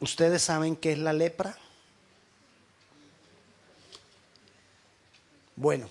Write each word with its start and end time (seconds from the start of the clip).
¿Ustedes 0.00 0.42
saben 0.42 0.76
qué 0.76 0.92
es 0.92 0.98
la 0.98 1.12
lepra? 1.12 1.56
Bueno, 5.56 5.88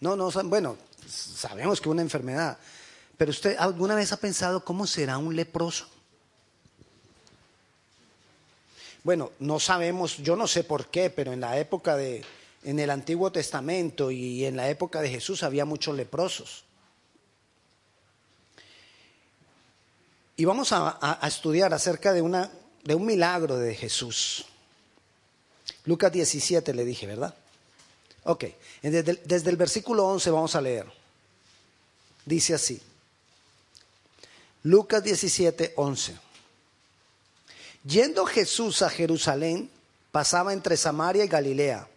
no, 0.00 0.16
no, 0.16 0.30
bueno, 0.44 0.76
sabemos 1.06 1.80
que 1.80 1.88
es 1.88 1.92
una 1.92 2.02
enfermedad, 2.02 2.58
pero 3.18 3.30
usted 3.30 3.56
alguna 3.58 3.94
vez 3.94 4.12
ha 4.12 4.16
pensado 4.16 4.64
cómo 4.64 4.86
será 4.86 5.18
un 5.18 5.36
leproso? 5.36 5.86
Bueno, 9.04 9.30
no 9.38 9.60
sabemos, 9.60 10.16
yo 10.18 10.34
no 10.34 10.48
sé 10.48 10.64
por 10.64 10.88
qué, 10.88 11.10
pero 11.10 11.32
en 11.32 11.40
la 11.40 11.58
época 11.58 11.96
de, 11.96 12.24
en 12.64 12.80
el 12.80 12.90
Antiguo 12.90 13.30
Testamento 13.30 14.10
y 14.10 14.44
en 14.44 14.56
la 14.56 14.68
época 14.68 15.00
de 15.00 15.08
Jesús 15.08 15.44
había 15.44 15.64
muchos 15.64 15.96
leprosos. 15.96 16.65
Y 20.36 20.44
vamos 20.44 20.72
a, 20.72 21.18
estudiar 21.26 21.72
acerca 21.72 22.12
de, 22.12 22.20
una, 22.20 22.50
de 22.84 22.94
un 22.94 23.06
milagro 23.06 23.56
de 23.56 23.74
Jesús. 23.74 24.44
Lucas 25.86 26.12
17 26.12 26.74
le 26.74 26.84
dije, 26.84 27.06
¿verdad? 27.06 27.34
Ok, 28.24 28.44
desde, 28.82 29.14
desde 29.24 29.50
el 29.50 29.56
versículo 29.56 30.06
11 30.06 30.30
vamos 30.30 30.54
a 30.54 30.60
leer. 30.60 30.86
Dice 32.26 32.54
así. 32.54 32.82
Lucas 34.62 35.02
17, 35.02 35.72
11. 35.76 36.16
Yendo 37.84 38.26
Jesús 38.26 38.82
a 38.82 38.90
Jerusalén, 38.90 39.70
pasaba 40.12 40.52
entre 40.52 40.76
Samaria 40.76 41.24
y 41.24 41.28
Galilea. 41.28 41.88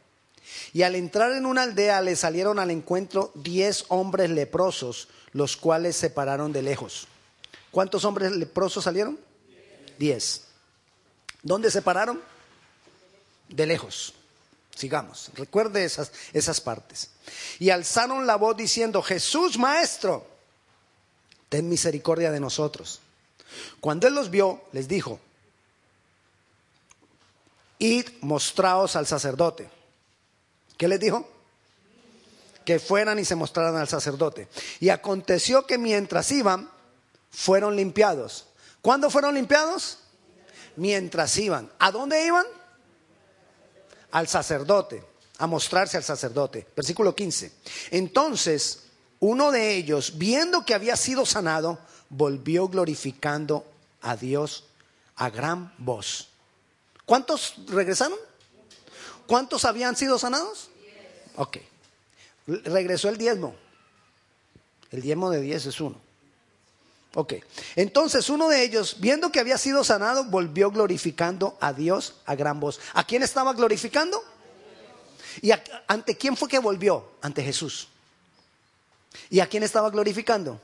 Y 0.71 0.83
al 0.83 0.95
entrar 0.95 1.31
en 1.33 1.45
una 1.45 1.63
aldea 1.63 1.99
le 2.01 2.15
salieron 2.15 2.59
al 2.59 2.71
encuentro 2.71 3.31
diez 3.33 3.85
hombres 3.89 4.29
leprosos, 4.29 5.09
los 5.33 5.57
cuales 5.57 5.95
se 5.95 6.09
pararon 6.09 6.53
de 6.53 6.61
lejos. 6.61 7.08
¿Cuántos 7.71 8.05
hombres 8.05 8.31
leprosos 8.31 8.83
salieron? 8.83 9.19
Diez. 9.97 10.43
¿Dónde 11.43 11.71
se 11.71 11.81
pararon? 11.81 12.21
De 13.47 13.65
lejos. 13.65 14.13
Sigamos. 14.75 15.31
Recuerde 15.35 15.83
esas, 15.83 16.11
esas 16.33 16.61
partes. 16.61 17.09
Y 17.59 17.69
alzaron 17.69 18.25
la 18.25 18.37
voz 18.37 18.55
diciendo, 18.55 19.01
Jesús 19.01 19.57
Maestro, 19.57 20.25
ten 21.49 21.67
misericordia 21.67 22.31
de 22.31 22.39
nosotros. 22.39 23.01
Cuando 23.79 24.07
él 24.07 24.15
los 24.15 24.29
vio, 24.29 24.61
les 24.71 24.87
dijo, 24.87 25.19
id 27.79 28.07
mostraos 28.21 28.95
al 28.95 29.07
sacerdote. 29.07 29.69
¿Qué 30.77 30.87
les 30.87 30.99
dijo? 30.99 31.27
Que 32.63 32.79
fueran 32.79 33.19
y 33.19 33.25
se 33.25 33.35
mostraran 33.35 33.75
al 33.75 33.87
sacerdote. 33.87 34.47
Y 34.79 34.89
aconteció 34.89 35.65
que 35.65 35.77
mientras 35.77 36.31
iban, 36.31 36.69
fueron 37.31 37.75
limpiados. 37.75 38.45
¿Cuándo 38.81 39.09
fueron 39.09 39.35
limpiados? 39.35 39.99
Mientras 40.75 41.37
iban. 41.37 41.71
¿A 41.79 41.91
dónde 41.91 42.25
iban? 42.25 42.45
Al 44.11 44.27
sacerdote, 44.27 45.03
a 45.37 45.47
mostrarse 45.47 45.97
al 45.97 46.03
sacerdote. 46.03 46.67
Versículo 46.75 47.15
15. 47.15 47.51
Entonces, 47.91 48.83
uno 49.19 49.51
de 49.51 49.75
ellos, 49.75 50.17
viendo 50.17 50.65
que 50.65 50.73
había 50.73 50.95
sido 50.95 51.25
sanado, 51.25 51.79
volvió 52.09 52.67
glorificando 52.67 53.65
a 54.01 54.15
Dios 54.15 54.65
a 55.15 55.29
gran 55.29 55.73
voz. 55.77 56.29
¿Cuántos 57.05 57.55
regresaron? 57.67 58.17
¿Cuántos 59.27 59.65
habían 59.65 59.95
sido 59.95 60.17
sanados? 60.17 60.69
Ok. 61.35 61.57
Regresó 62.47 63.09
el 63.09 63.17
diezmo. 63.17 63.55
El 64.91 65.01
diezmo 65.01 65.29
de 65.29 65.41
diez 65.41 65.65
es 65.65 65.79
uno. 65.81 66.01
Ok, 67.15 67.33
entonces 67.75 68.29
uno 68.29 68.49
de 68.49 68.63
ellos, 68.63 68.97
viendo 68.99 69.31
que 69.31 69.39
había 69.39 69.57
sido 69.57 69.83
sanado, 69.83 70.25
volvió 70.25 70.69
glorificando 70.69 71.57
a 71.59 71.73
Dios 71.73 72.15
a 72.25 72.35
gran 72.35 72.59
voz. 72.59 72.79
¿A 72.93 73.03
quién 73.03 73.23
estaba 73.23 73.53
glorificando? 73.53 74.23
¿Y 75.41 75.51
ante 75.87 76.15
quién 76.15 76.37
fue 76.37 76.47
que 76.47 76.59
volvió? 76.59 77.11
Ante 77.21 77.43
Jesús. 77.43 77.87
¿Y 79.29 79.39
a 79.39 79.47
quién 79.47 79.63
estaba 79.63 79.89
glorificando? 79.89 80.59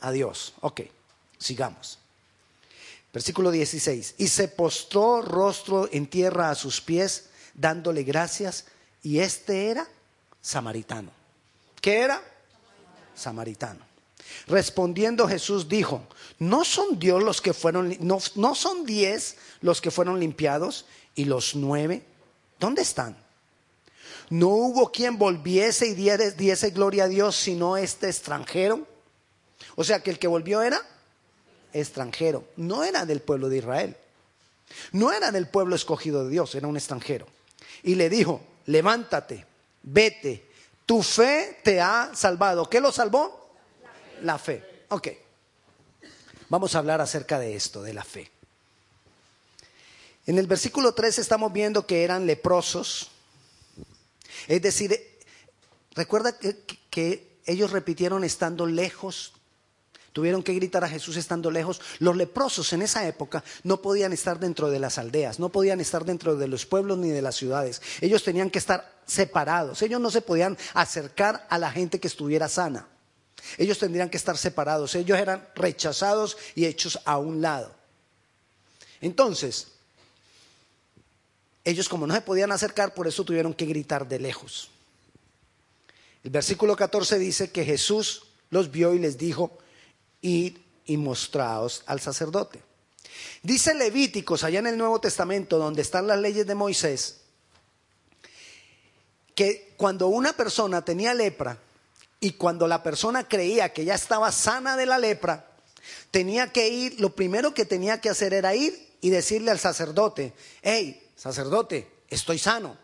A 0.00 0.10
Dios. 0.12 0.54
Ok, 0.60 0.82
sigamos. 1.38 1.98
Versículo 3.12 3.50
16. 3.50 4.14
Y 4.18 4.28
se 4.28 4.48
postró 4.48 5.22
rostro 5.22 5.88
en 5.92 6.06
tierra 6.06 6.50
a 6.50 6.54
sus 6.54 6.80
pies, 6.80 7.30
dándole 7.54 8.02
gracias. 8.02 8.66
Y 9.02 9.20
este 9.20 9.70
era 9.70 9.86
samaritano. 10.40 11.10
¿Qué 11.80 12.00
era? 12.00 12.22
Samaritano. 13.14 13.85
Respondiendo 14.46 15.28
Jesús 15.28 15.68
dijo, 15.68 16.06
¿no 16.38 16.64
son 16.64 16.98
Dios 16.98 17.22
los 17.22 17.40
que 17.40 17.52
fueron, 17.52 17.96
no, 18.00 18.18
no 18.34 18.54
son 18.54 18.84
diez 18.84 19.36
los 19.60 19.80
que 19.80 19.90
fueron 19.90 20.20
limpiados 20.20 20.86
y 21.14 21.24
los 21.24 21.54
nueve? 21.54 22.02
¿Dónde 22.58 22.82
están? 22.82 23.16
No 24.30 24.48
hubo 24.48 24.90
quien 24.90 25.18
volviese 25.18 25.86
y 25.86 25.94
diese 25.94 26.70
gloria 26.70 27.04
a 27.04 27.08
Dios 27.08 27.36
sino 27.36 27.76
este 27.76 28.08
extranjero. 28.08 28.86
O 29.76 29.84
sea 29.84 30.00
que 30.00 30.10
el 30.10 30.18
que 30.18 30.26
volvió 30.26 30.62
era 30.62 30.80
extranjero, 31.72 32.44
no 32.56 32.82
era 32.82 33.04
del 33.04 33.20
pueblo 33.20 33.48
de 33.48 33.58
Israel. 33.58 33.96
No 34.92 35.12
era 35.12 35.30
del 35.30 35.48
pueblo 35.48 35.76
escogido 35.76 36.24
de 36.24 36.30
Dios, 36.30 36.54
era 36.54 36.66
un 36.66 36.76
extranjero. 36.76 37.26
Y 37.82 37.94
le 37.94 38.08
dijo, 38.08 38.40
levántate, 38.66 39.46
vete, 39.82 40.44
tu 40.84 41.02
fe 41.02 41.60
te 41.62 41.80
ha 41.80 42.10
salvado. 42.14 42.68
¿Qué 42.68 42.80
lo 42.80 42.90
salvó? 42.90 43.45
La 44.22 44.38
fe. 44.38 44.84
Ok. 44.88 45.08
Vamos 46.48 46.74
a 46.74 46.78
hablar 46.78 47.00
acerca 47.00 47.38
de 47.38 47.56
esto, 47.56 47.82
de 47.82 47.92
la 47.92 48.04
fe. 48.04 48.30
En 50.26 50.38
el 50.38 50.46
versículo 50.46 50.92
3 50.92 51.20
estamos 51.20 51.52
viendo 51.52 51.86
que 51.86 52.02
eran 52.02 52.26
leprosos. 52.26 53.10
Es 54.48 54.60
decir, 54.60 54.98
recuerda 55.94 56.36
que, 56.38 56.56
que, 56.90 57.36
ellos 57.46 57.70
repitieron 57.70 58.24
estando 58.24 58.66
lejos. 58.66 59.32
Tuvieron 60.12 60.42
que 60.42 60.52
gritar 60.54 60.82
a 60.82 60.88
Jesús 60.88 61.16
estando 61.16 61.48
lejos. 61.52 61.80
Los 62.00 62.16
leprosos 62.16 62.72
en 62.72 62.82
esa 62.82 63.06
época 63.06 63.44
no 63.62 63.80
podían 63.80 64.12
estar 64.12 64.40
dentro 64.40 64.68
de 64.68 64.80
las 64.80 64.98
aldeas, 64.98 65.38
no 65.38 65.50
podían 65.50 65.80
estar 65.80 66.04
dentro 66.04 66.34
de 66.34 66.48
los 66.48 66.66
pueblos 66.66 66.98
ni 66.98 67.10
de 67.10 67.22
las 67.22 67.36
ciudades. 67.36 67.80
Ellos 68.00 68.24
tenían 68.24 68.50
que 68.50 68.58
estar 68.58 68.96
separados. 69.06 69.80
Ellos 69.82 70.00
no 70.00 70.10
se 70.10 70.22
podían 70.22 70.58
acercar 70.74 71.46
a 71.48 71.56
la 71.56 71.70
gente 71.70 72.00
que 72.00 72.08
estuviera 72.08 72.48
sana. 72.48 72.88
Ellos 73.58 73.78
tendrían 73.78 74.10
que 74.10 74.16
estar 74.16 74.36
separados. 74.36 74.94
Ellos 74.94 75.18
eran 75.18 75.46
rechazados 75.54 76.36
y 76.54 76.66
hechos 76.66 76.98
a 77.04 77.18
un 77.18 77.40
lado. 77.40 77.74
Entonces, 79.00 79.68
ellos 81.64 81.88
como 81.88 82.06
no 82.06 82.14
se 82.14 82.20
podían 82.20 82.52
acercar, 82.52 82.94
por 82.94 83.06
eso 83.06 83.24
tuvieron 83.24 83.54
que 83.54 83.66
gritar 83.66 84.08
de 84.08 84.18
lejos. 84.18 84.70
El 86.22 86.30
versículo 86.30 86.76
14 86.76 87.18
dice 87.18 87.50
que 87.50 87.64
Jesús 87.64 88.24
los 88.50 88.70
vio 88.70 88.94
y 88.94 88.98
les 88.98 89.18
dijo, 89.18 89.58
id 90.22 90.58
y 90.86 90.96
mostraos 90.96 91.82
al 91.86 92.00
sacerdote. 92.00 92.62
Dice 93.42 93.74
Levíticos, 93.74 94.44
allá 94.44 94.58
en 94.58 94.66
el 94.66 94.78
Nuevo 94.78 95.00
Testamento, 95.00 95.58
donde 95.58 95.82
están 95.82 96.06
las 96.06 96.18
leyes 96.18 96.46
de 96.46 96.54
Moisés, 96.54 97.18
que 99.34 99.74
cuando 99.76 100.08
una 100.08 100.32
persona 100.32 100.84
tenía 100.84 101.14
lepra, 101.14 101.58
y 102.20 102.32
cuando 102.32 102.66
la 102.66 102.82
persona 102.82 103.28
creía 103.28 103.72
que 103.72 103.84
ya 103.84 103.94
estaba 103.94 104.32
sana 104.32 104.76
de 104.76 104.86
la 104.86 104.98
lepra, 104.98 105.50
tenía 106.10 106.52
que 106.52 106.68
ir, 106.68 107.00
lo 107.00 107.14
primero 107.14 107.52
que 107.52 107.64
tenía 107.64 108.00
que 108.00 108.08
hacer 108.08 108.32
era 108.32 108.54
ir 108.54 108.96
y 109.00 109.10
decirle 109.10 109.50
al 109.50 109.58
sacerdote, 109.58 110.32
hey, 110.62 111.10
sacerdote, 111.16 111.90
estoy 112.08 112.38
sano. 112.38 112.76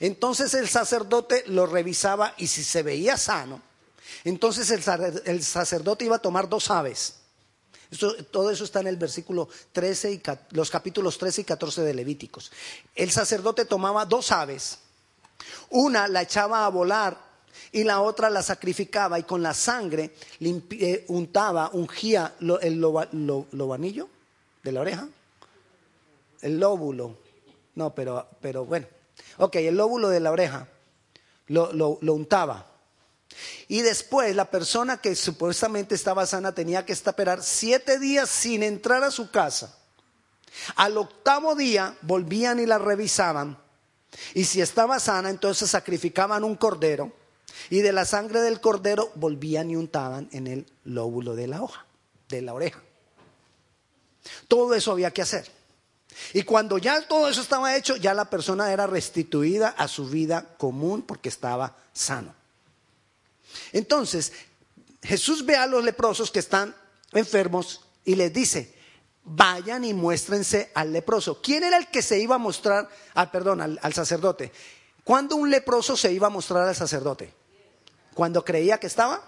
Entonces 0.00 0.54
el 0.54 0.68
sacerdote 0.68 1.44
lo 1.46 1.66
revisaba 1.66 2.34
y 2.36 2.46
si 2.46 2.62
se 2.62 2.82
veía 2.82 3.16
sano, 3.16 3.60
entonces 4.24 4.70
el, 4.70 5.42
sacerdote 5.42 6.04
iba 6.04 6.16
a 6.16 6.20
tomar 6.20 6.48
dos 6.48 6.70
aves. 6.70 7.16
todo 8.30 8.50
eso 8.50 8.64
está 8.64 8.80
en 8.80 8.86
el 8.86 8.96
versículo 8.96 9.48
13 9.72 10.12
y 10.12 10.22
los 10.50 10.70
capítulos 10.70 11.18
13 11.18 11.42
y 11.42 11.44
14 11.44 11.82
de 11.82 11.94
Levíticos. 11.94 12.52
El 12.94 13.10
sacerdote 13.10 13.64
tomaba 13.64 14.04
dos 14.04 14.30
aves, 14.30 14.78
una 15.70 16.08
la 16.08 16.22
echaba 16.22 16.64
a 16.64 16.68
volar 16.68 17.27
y 17.72 17.84
la 17.84 18.00
otra 18.00 18.30
la 18.30 18.42
sacrificaba 18.42 19.18
y 19.18 19.24
con 19.24 19.42
la 19.42 19.54
sangre 19.54 20.12
eh, 20.40 21.04
untaba, 21.08 21.70
ungía 21.72 22.34
el 22.60 22.80
lobanillo 22.80 24.08
de 24.62 24.72
la 24.72 24.80
oreja, 24.80 25.08
el 26.40 26.60
lóbulo, 26.60 27.16
no, 27.74 27.94
pero, 27.94 28.28
pero 28.40 28.64
bueno, 28.64 28.86
ok, 29.38 29.56
el 29.56 29.76
lóbulo 29.76 30.08
de 30.08 30.20
la 30.20 30.30
oreja 30.30 30.68
lo, 31.48 31.72
lo 31.72 32.14
untaba. 32.14 32.66
Y 33.68 33.82
después 33.82 34.34
la 34.34 34.50
persona 34.50 35.00
que 35.00 35.14
supuestamente 35.14 35.94
estaba 35.94 36.26
sana 36.26 36.54
tenía 36.54 36.86
que 36.86 36.92
esperar 36.92 37.42
siete 37.42 37.98
días 37.98 38.28
sin 38.28 38.62
entrar 38.62 39.04
a 39.04 39.10
su 39.10 39.30
casa. 39.30 39.76
Al 40.76 40.96
octavo 40.96 41.54
día 41.54 41.96
volvían 42.02 42.58
y 42.58 42.66
la 42.66 42.78
revisaban. 42.78 43.58
Y 44.34 44.44
si 44.44 44.60
estaba 44.60 44.98
sana, 44.98 45.30
entonces 45.30 45.70
sacrificaban 45.70 46.42
un 46.42 46.56
cordero 46.56 47.12
y 47.70 47.80
de 47.80 47.92
la 47.92 48.04
sangre 48.04 48.40
del 48.40 48.60
cordero 48.60 49.10
volvían 49.14 49.70
y 49.70 49.76
untaban 49.76 50.28
en 50.32 50.46
el 50.46 50.66
lóbulo 50.84 51.34
de 51.34 51.46
la 51.46 51.62
hoja, 51.62 51.84
de 52.28 52.42
la 52.42 52.54
oreja. 52.54 52.82
Todo 54.46 54.74
eso 54.74 54.92
había 54.92 55.10
que 55.10 55.22
hacer. 55.22 55.50
Y 56.32 56.42
cuando 56.42 56.78
ya 56.78 57.06
todo 57.06 57.28
eso 57.28 57.40
estaba 57.40 57.76
hecho, 57.76 57.96
ya 57.96 58.14
la 58.14 58.28
persona 58.28 58.72
era 58.72 58.86
restituida 58.86 59.68
a 59.68 59.88
su 59.88 60.08
vida 60.08 60.56
común 60.58 61.02
porque 61.02 61.28
estaba 61.28 61.76
sano. 61.92 62.34
Entonces, 63.72 64.32
Jesús 65.02 65.44
ve 65.44 65.56
a 65.56 65.66
los 65.66 65.84
leprosos 65.84 66.30
que 66.30 66.40
están 66.40 66.74
enfermos 67.12 67.82
y 68.04 68.14
les 68.14 68.32
dice, 68.32 68.74
vayan 69.24 69.84
y 69.84 69.94
muéstrense 69.94 70.70
al 70.74 70.92
leproso. 70.92 71.40
¿Quién 71.40 71.64
era 71.64 71.76
el 71.76 71.88
que 71.88 72.02
se 72.02 72.18
iba 72.18 72.34
a 72.34 72.38
mostrar, 72.38 72.88
al, 73.14 73.30
perdón, 73.30 73.78
al 73.80 73.94
sacerdote? 73.94 74.52
¿Cuándo 75.04 75.36
un 75.36 75.50
leproso 75.50 75.96
se 75.96 76.12
iba 76.12 76.26
a 76.26 76.30
mostrar 76.30 76.68
al 76.68 76.76
sacerdote? 76.76 77.37
Cuando 78.18 78.44
creía 78.44 78.80
que 78.80 78.88
estaba 78.88 79.22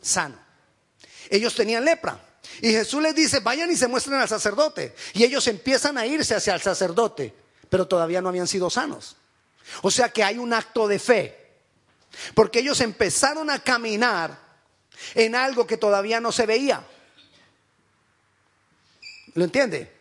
sano. 0.00 0.38
Ellos 1.28 1.56
tenían 1.56 1.84
lepra. 1.84 2.20
Y 2.60 2.70
Jesús 2.70 3.02
les 3.02 3.16
dice, 3.16 3.40
vayan 3.40 3.68
y 3.68 3.74
se 3.74 3.88
muestren 3.88 4.20
al 4.20 4.28
sacerdote. 4.28 4.94
Y 5.12 5.24
ellos 5.24 5.44
empiezan 5.48 5.98
a 5.98 6.06
irse 6.06 6.36
hacia 6.36 6.54
el 6.54 6.62
sacerdote, 6.62 7.34
pero 7.68 7.88
todavía 7.88 8.20
no 8.20 8.28
habían 8.28 8.46
sido 8.46 8.70
sanos. 8.70 9.16
O 9.82 9.90
sea 9.90 10.10
que 10.10 10.22
hay 10.22 10.38
un 10.38 10.52
acto 10.52 10.86
de 10.86 11.00
fe. 11.00 11.36
Porque 12.32 12.60
ellos 12.60 12.80
empezaron 12.80 13.50
a 13.50 13.58
caminar 13.58 14.38
en 15.16 15.34
algo 15.34 15.66
que 15.66 15.76
todavía 15.76 16.20
no 16.20 16.30
se 16.30 16.46
veía. 16.46 16.86
¿Lo 19.34 19.42
entiende? 19.42 19.92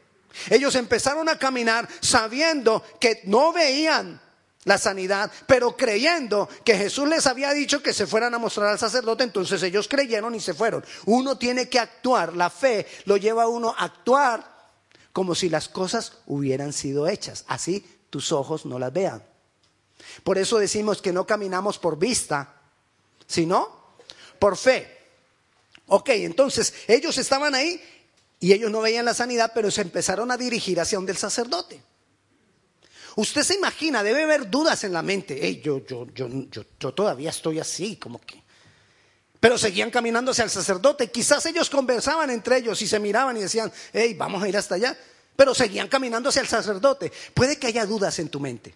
Ellos 0.51 0.75
empezaron 0.75 1.27
a 1.27 1.39
caminar 1.39 1.89
sabiendo 2.01 2.85
que 3.00 3.21
no 3.24 3.51
veían 3.51 4.21
la 4.63 4.77
sanidad, 4.77 5.31
pero 5.47 5.75
creyendo 5.75 6.47
que 6.63 6.77
Jesús 6.77 7.07
les 7.07 7.25
había 7.25 7.51
dicho 7.51 7.81
que 7.81 7.93
se 7.93 8.05
fueran 8.05 8.33
a 8.33 8.39
mostrar 8.39 8.67
al 8.67 8.79
sacerdote, 8.79 9.23
entonces 9.23 9.61
ellos 9.63 9.87
creyeron 9.87 10.35
y 10.35 10.39
se 10.39 10.53
fueron. 10.53 10.85
Uno 11.05 11.37
tiene 11.37 11.67
que 11.67 11.79
actuar, 11.79 12.35
la 12.35 12.49
fe 12.49 12.85
lo 13.05 13.17
lleva 13.17 13.43
a 13.43 13.47
uno 13.47 13.73
a 13.77 13.85
actuar 13.85 14.51
como 15.13 15.35
si 15.35 15.49
las 15.49 15.67
cosas 15.67 16.13
hubieran 16.27 16.73
sido 16.73 17.07
hechas, 17.07 17.43
así 17.47 17.85
tus 18.09 18.31
ojos 18.31 18.65
no 18.65 18.77
las 18.77 18.93
vean. 18.93 19.23
Por 20.23 20.37
eso 20.37 20.57
decimos 20.57 21.01
que 21.01 21.13
no 21.13 21.25
caminamos 21.25 21.79
por 21.79 21.97
vista, 21.97 22.61
sino 23.25 23.95
por 24.39 24.57
fe. 24.57 24.99
Ok, 25.87 26.09
entonces 26.09 26.73
ellos 26.87 27.17
estaban 27.17 27.55
ahí 27.55 27.81
y 28.39 28.53
ellos 28.53 28.71
no 28.71 28.81
veían 28.81 29.05
la 29.05 29.13
sanidad, 29.13 29.51
pero 29.53 29.71
se 29.71 29.81
empezaron 29.81 30.31
a 30.31 30.37
dirigir 30.37 30.79
hacia 30.79 30.97
donde 30.97 31.11
el 31.11 31.17
sacerdote. 31.17 31.81
Usted 33.15 33.43
se 33.43 33.55
imagina, 33.55 34.03
debe 34.03 34.23
haber 34.23 34.49
dudas 34.49 34.83
en 34.83 34.93
la 34.93 35.01
mente. 35.01 35.61
yo, 35.61 35.85
yo, 35.85 36.07
yo, 36.13 36.29
yo, 36.79 36.93
todavía 36.93 37.29
estoy 37.29 37.59
así, 37.59 37.97
como 37.97 38.21
que. 38.21 38.41
Pero 39.39 39.57
seguían 39.57 39.89
caminando 39.89 40.31
hacia 40.31 40.43
el 40.43 40.49
sacerdote. 40.49 41.09
Quizás 41.09 41.45
ellos 41.47 41.69
conversaban 41.69 42.29
entre 42.29 42.57
ellos 42.57 42.81
y 42.81 42.87
se 42.87 42.99
miraban 42.99 43.35
y 43.37 43.41
decían, 43.41 43.71
hey, 43.91 44.13
vamos 44.13 44.41
a 44.43 44.47
ir 44.47 44.55
hasta 44.55 44.75
allá. 44.75 44.97
Pero 45.35 45.55
seguían 45.55 45.87
caminando 45.87 46.29
hacia 46.29 46.43
el 46.43 46.47
sacerdote. 46.47 47.11
Puede 47.33 47.57
que 47.57 47.67
haya 47.67 47.85
dudas 47.85 48.19
en 48.19 48.29
tu 48.29 48.39
mente. 48.39 48.75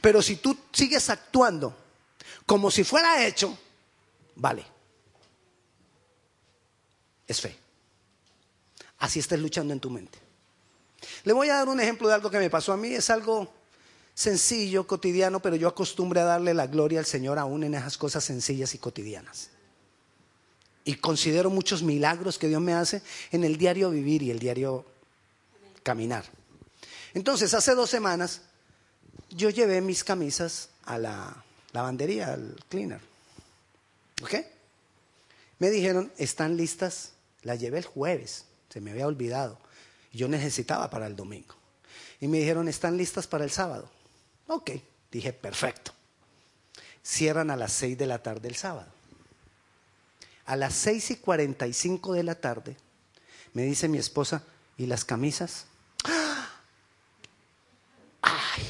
Pero 0.00 0.22
si 0.22 0.36
tú 0.36 0.56
sigues 0.72 1.10
actuando 1.10 1.76
como 2.46 2.70
si 2.70 2.84
fuera 2.84 3.26
hecho, 3.26 3.58
vale. 4.36 4.64
Es 7.26 7.40
fe. 7.40 7.58
Así 8.98 9.18
estás 9.18 9.40
luchando 9.40 9.72
en 9.72 9.80
tu 9.80 9.90
mente. 9.90 10.18
Le 11.24 11.32
voy 11.32 11.48
a 11.48 11.56
dar 11.56 11.68
un 11.68 11.80
ejemplo 11.80 12.08
de 12.08 12.14
algo 12.14 12.30
que 12.30 12.38
me 12.38 12.48
pasó 12.48 12.72
a 12.72 12.76
mí. 12.76 12.94
Es 12.94 13.10
algo 13.10 13.52
sencillo, 14.16 14.86
cotidiano, 14.86 15.40
pero 15.40 15.56
yo 15.56 15.68
acostumbré 15.68 16.20
a 16.20 16.24
darle 16.24 16.54
la 16.54 16.66
gloria 16.66 16.98
al 16.98 17.06
Señor 17.06 17.38
aún 17.38 17.62
en 17.64 17.74
esas 17.74 17.98
cosas 17.98 18.24
sencillas 18.24 18.74
y 18.74 18.78
cotidianas. 18.78 19.50
Y 20.84 20.94
considero 20.94 21.50
muchos 21.50 21.82
milagros 21.82 22.38
que 22.38 22.48
Dios 22.48 22.62
me 22.62 22.72
hace 22.72 23.02
en 23.30 23.44
el 23.44 23.58
diario 23.58 23.90
vivir 23.90 24.22
y 24.22 24.30
el 24.30 24.38
diario 24.38 24.86
caminar. 25.82 26.24
Entonces, 27.12 27.52
hace 27.52 27.74
dos 27.74 27.90
semanas 27.90 28.40
yo 29.28 29.50
llevé 29.50 29.82
mis 29.82 30.02
camisas 30.02 30.70
a 30.84 30.96
la 30.98 31.44
lavandería, 31.72 32.32
al 32.32 32.56
cleaner. 32.70 33.00
¿Ok? 34.22 34.34
Me 35.58 35.68
dijeron, 35.68 36.10
¿están 36.16 36.56
listas? 36.56 37.12
Las 37.42 37.60
llevé 37.60 37.78
el 37.78 37.84
jueves, 37.84 38.46
se 38.70 38.80
me 38.80 38.92
había 38.92 39.06
olvidado. 39.06 39.58
Yo 40.12 40.26
necesitaba 40.26 40.88
para 40.88 41.06
el 41.06 41.16
domingo. 41.16 41.54
Y 42.18 42.28
me 42.28 42.38
dijeron, 42.38 42.66
¿están 42.68 42.96
listas 42.96 43.26
para 43.26 43.44
el 43.44 43.50
sábado? 43.50 43.90
Ok, 44.48 44.70
dije, 45.10 45.32
perfecto. 45.32 45.92
Cierran 47.02 47.50
a 47.50 47.56
las 47.56 47.72
6 47.72 47.98
de 47.98 48.06
la 48.06 48.22
tarde 48.22 48.48
el 48.48 48.56
sábado. 48.56 48.88
A 50.46 50.56
las 50.56 50.74
6 50.74 51.10
y 51.12 51.16
45 51.16 52.12
de 52.12 52.22
la 52.22 52.36
tarde 52.36 52.76
me 53.52 53.62
dice 53.62 53.88
mi 53.88 53.98
esposa, 53.98 54.44
¿y 54.76 54.86
las 54.86 55.04
camisas? 55.04 55.66
¡Ay! 58.22 58.62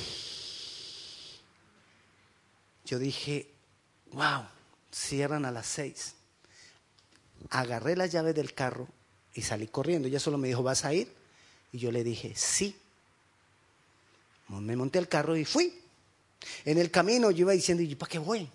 Yo 2.85 2.99
dije, 2.99 3.51
wow, 4.13 4.45
cierran 4.93 5.45
a 5.45 5.51
las 5.51 5.67
6. 5.67 6.15
Agarré 7.51 7.97
la 7.97 8.07
llave 8.07 8.33
del 8.33 8.55
carro 8.55 8.89
y 9.35 9.43
salí 9.43 9.67
corriendo. 9.67 10.09
Ella 10.09 10.21
solo 10.21 10.39
me 10.39 10.49
dijo, 10.49 10.63
¿vas 10.63 10.85
a 10.85 10.95
ir? 10.95 11.13
Y 11.73 11.79
yo 11.79 11.93
le 11.93 12.03
dije, 12.05 12.33
sí. 12.35 12.81
Me 14.49 14.77
monté 14.77 14.99
al 14.99 15.09
carro 15.09 15.37
y 15.37 15.45
fui. 15.45 15.83
En 16.65 16.79
el 16.79 16.91
camino 16.91 17.31
yo 17.31 17.41
iba 17.41 17.53
diciendo, 17.53 17.83
¿y 17.83 17.95
para 17.95 18.11
qué 18.11 18.19
voy? 18.19 18.49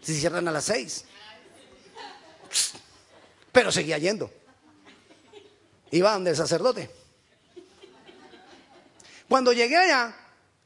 Si 0.00 0.14
cierran 0.14 0.48
a 0.48 0.52
las 0.52 0.64
seis. 0.64 1.04
Pero 3.52 3.70
seguía 3.70 3.98
yendo. 3.98 4.30
Iba 5.90 6.12
donde 6.12 6.30
el 6.30 6.36
sacerdote. 6.36 6.90
Cuando 9.28 9.52
llegué 9.52 9.76
allá, 9.76 10.14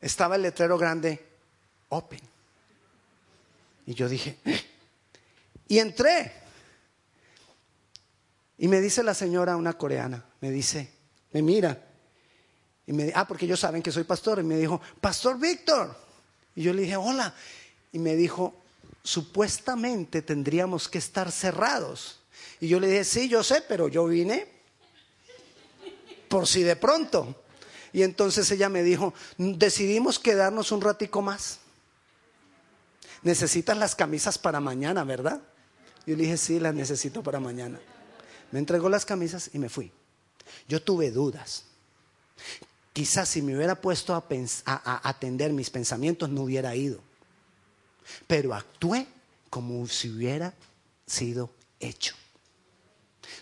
estaba 0.00 0.36
el 0.36 0.42
letrero 0.42 0.78
grande, 0.78 1.24
Open. 1.90 2.20
Y 3.86 3.94
yo 3.94 4.08
dije, 4.08 4.38
eh". 4.44 4.60
y 5.68 5.78
entré. 5.78 6.32
Y 8.58 8.68
me 8.68 8.80
dice 8.80 9.02
la 9.02 9.14
señora, 9.14 9.56
una 9.56 9.72
coreana, 9.74 10.24
me 10.40 10.50
dice, 10.50 10.92
me 11.32 11.42
mira, 11.42 11.87
y 12.88 12.92
me, 12.94 13.12
ah, 13.14 13.28
porque 13.28 13.44
ellos 13.44 13.60
saben 13.60 13.82
que 13.82 13.92
soy 13.92 14.04
pastor. 14.04 14.40
Y 14.40 14.42
me 14.42 14.56
dijo, 14.56 14.80
Pastor 14.98 15.38
Víctor. 15.38 15.94
Y 16.56 16.62
yo 16.62 16.72
le 16.72 16.82
dije, 16.82 16.96
hola. 16.96 17.34
Y 17.92 17.98
me 17.98 18.16
dijo, 18.16 18.54
supuestamente 19.02 20.22
tendríamos 20.22 20.88
que 20.88 20.96
estar 20.96 21.30
cerrados. 21.30 22.20
Y 22.60 22.68
yo 22.68 22.80
le 22.80 22.86
dije, 22.86 23.04
sí, 23.04 23.28
yo 23.28 23.44
sé, 23.44 23.62
pero 23.68 23.88
yo 23.88 24.06
vine 24.06 24.48
por 26.28 26.46
si 26.46 26.62
de 26.62 26.76
pronto. 26.76 27.42
Y 27.92 28.04
entonces 28.04 28.50
ella 28.50 28.70
me 28.70 28.82
dijo, 28.82 29.12
decidimos 29.36 30.18
quedarnos 30.18 30.72
un 30.72 30.80
ratico 30.80 31.20
más. 31.20 31.58
Necesitas 33.22 33.76
las 33.76 33.94
camisas 33.94 34.38
para 34.38 34.60
mañana, 34.60 35.04
¿verdad? 35.04 35.42
Yo 36.06 36.16
le 36.16 36.22
dije, 36.22 36.38
sí, 36.38 36.58
las 36.58 36.74
necesito 36.74 37.22
para 37.22 37.38
mañana. 37.38 37.78
Me 38.50 38.58
entregó 38.58 38.88
las 38.88 39.04
camisas 39.04 39.50
y 39.52 39.58
me 39.58 39.68
fui. 39.68 39.92
Yo 40.66 40.80
tuve 40.80 41.10
dudas. 41.10 41.64
Quizás 42.98 43.28
si 43.28 43.42
me 43.42 43.54
hubiera 43.54 43.76
puesto 43.76 44.12
a, 44.12 45.08
atender 45.08 45.52
mis 45.52 45.70
pensamientos 45.70 46.28
no 46.30 46.42
hubiera 46.42 46.74
ido. 46.74 46.98
Pero 48.26 48.52
actué 48.52 49.06
como 49.50 49.86
si 49.86 50.10
hubiera 50.10 50.52
sido 51.06 51.48
hecho. 51.78 52.16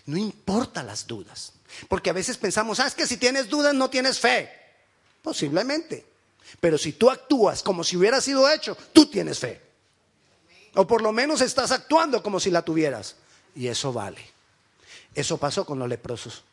No 0.05 0.15
importa 0.15 0.83
las 0.83 1.07
dudas. 1.07 1.53
Porque 1.89 2.11
a 2.11 2.13
veces 2.13 2.37
pensamos, 2.37 2.79
ah, 2.79 2.85
es 2.85 2.93
que 2.93 3.07
si 3.07 3.17
tienes 3.17 3.49
dudas 3.49 3.73
no 3.73 3.89
tienes 3.89 4.19
fe. 4.19 4.47
Posiblemente. 5.23 6.05
Pero 6.59 6.77
si 6.77 6.93
tú 6.93 7.09
actúas 7.09 7.63
como 7.63 7.83
si 7.83 7.97
hubiera 7.97 8.21
sido 8.21 8.47
hecho, 8.47 8.77
tú 8.93 9.07
tienes 9.07 9.39
fe. 9.39 9.59
O 10.75 10.85
por 10.85 11.01
lo 11.01 11.11
menos 11.11 11.41
estás 11.41 11.71
actuando 11.71 12.21
como 12.21 12.39
si 12.39 12.51
la 12.51 12.61
tuvieras. 12.61 13.15
Y 13.55 13.69
eso 13.69 13.91
vale. 13.91 14.23
Eso 15.15 15.39
pasó 15.39 15.65
con 15.65 15.79
los 15.79 15.89
leprosos. 15.89 16.43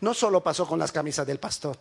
No 0.00 0.14
solo 0.14 0.42
pasó 0.42 0.66
con 0.66 0.80
las 0.80 0.90
camisas 0.90 1.28
del 1.28 1.38
pastor. 1.38 1.78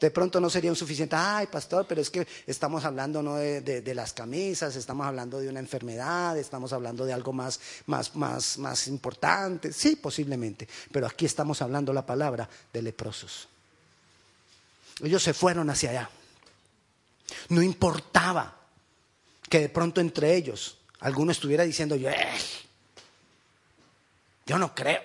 De 0.00 0.10
pronto 0.10 0.40
no 0.40 0.48
sería 0.48 0.70
un 0.70 0.76
suficiente, 0.76 1.16
ay 1.16 1.46
pastor, 1.48 1.86
pero 1.88 2.00
es 2.00 2.10
que 2.10 2.26
estamos 2.46 2.84
hablando 2.84 3.22
no 3.22 3.36
de, 3.36 3.94
las 3.94 4.12
camisas, 4.12 4.76
estamos 4.76 5.06
hablando 5.06 5.40
de 5.40 5.48
una 5.48 5.58
enfermedad, 5.58 6.38
estamos 6.38 6.72
hablando 6.72 7.04
de 7.04 7.12
algo 7.12 7.32
más, 7.32 7.58
más, 7.86 8.14
más, 8.14 8.58
más 8.58 8.86
importante. 8.86 9.72
Sí, 9.72 9.96
posiblemente, 9.96 10.68
pero 10.92 11.06
aquí 11.06 11.26
estamos 11.26 11.60
hablando 11.62 11.92
la 11.92 12.06
palabra 12.06 12.48
de 12.72 12.82
leprosos. 12.82 13.48
Ellos 15.02 15.22
se 15.22 15.34
fueron 15.34 15.68
hacia 15.70 15.90
allá. 15.90 16.10
No 17.48 17.62
importaba 17.62 18.56
que 19.48 19.60
de 19.60 19.68
pronto 19.68 20.00
entre 20.00 20.34
ellos 20.34 20.78
alguno 21.00 21.32
estuviera 21.32 21.64
diciendo, 21.64 21.96
yo, 21.96 22.10
yo 24.46 24.58
no 24.58 24.74
creo, 24.74 25.02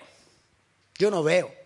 yo 0.97 1.09
no 1.09 1.23
veo. 1.23 1.62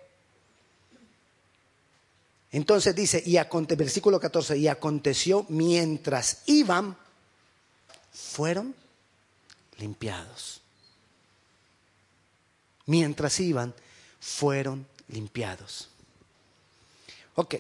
Entonces 2.52 2.96
dice, 2.96 3.22
y 3.26 3.38
versículo 3.76 4.20
14, 4.20 4.58
y 4.58 4.68
aconteció 4.68 5.46
mientras 5.50 6.44
iban, 6.46 6.98
fueron 8.12 8.74
limpiados. 9.78 10.62
Mientras 12.86 13.40
iban, 13.42 13.74
fueron 14.20 14.88
limpiados. 15.10 15.90
Ok. 17.36 17.56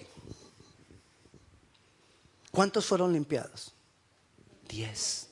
¿Cuántos 2.51 2.86
fueron 2.86 3.12
limpiados? 3.12 3.74
Diez. 4.70 5.27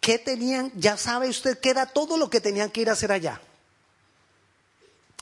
¿Qué 0.00 0.18
tenían? 0.18 0.72
Ya 0.74 0.96
sabe 0.96 1.28
usted 1.28 1.60
que 1.60 1.70
era 1.70 1.86
todo 1.86 2.16
lo 2.16 2.28
que 2.28 2.40
tenían 2.40 2.70
que 2.70 2.80
ir 2.80 2.90
a 2.90 2.94
hacer 2.94 3.12
allá 3.12 3.40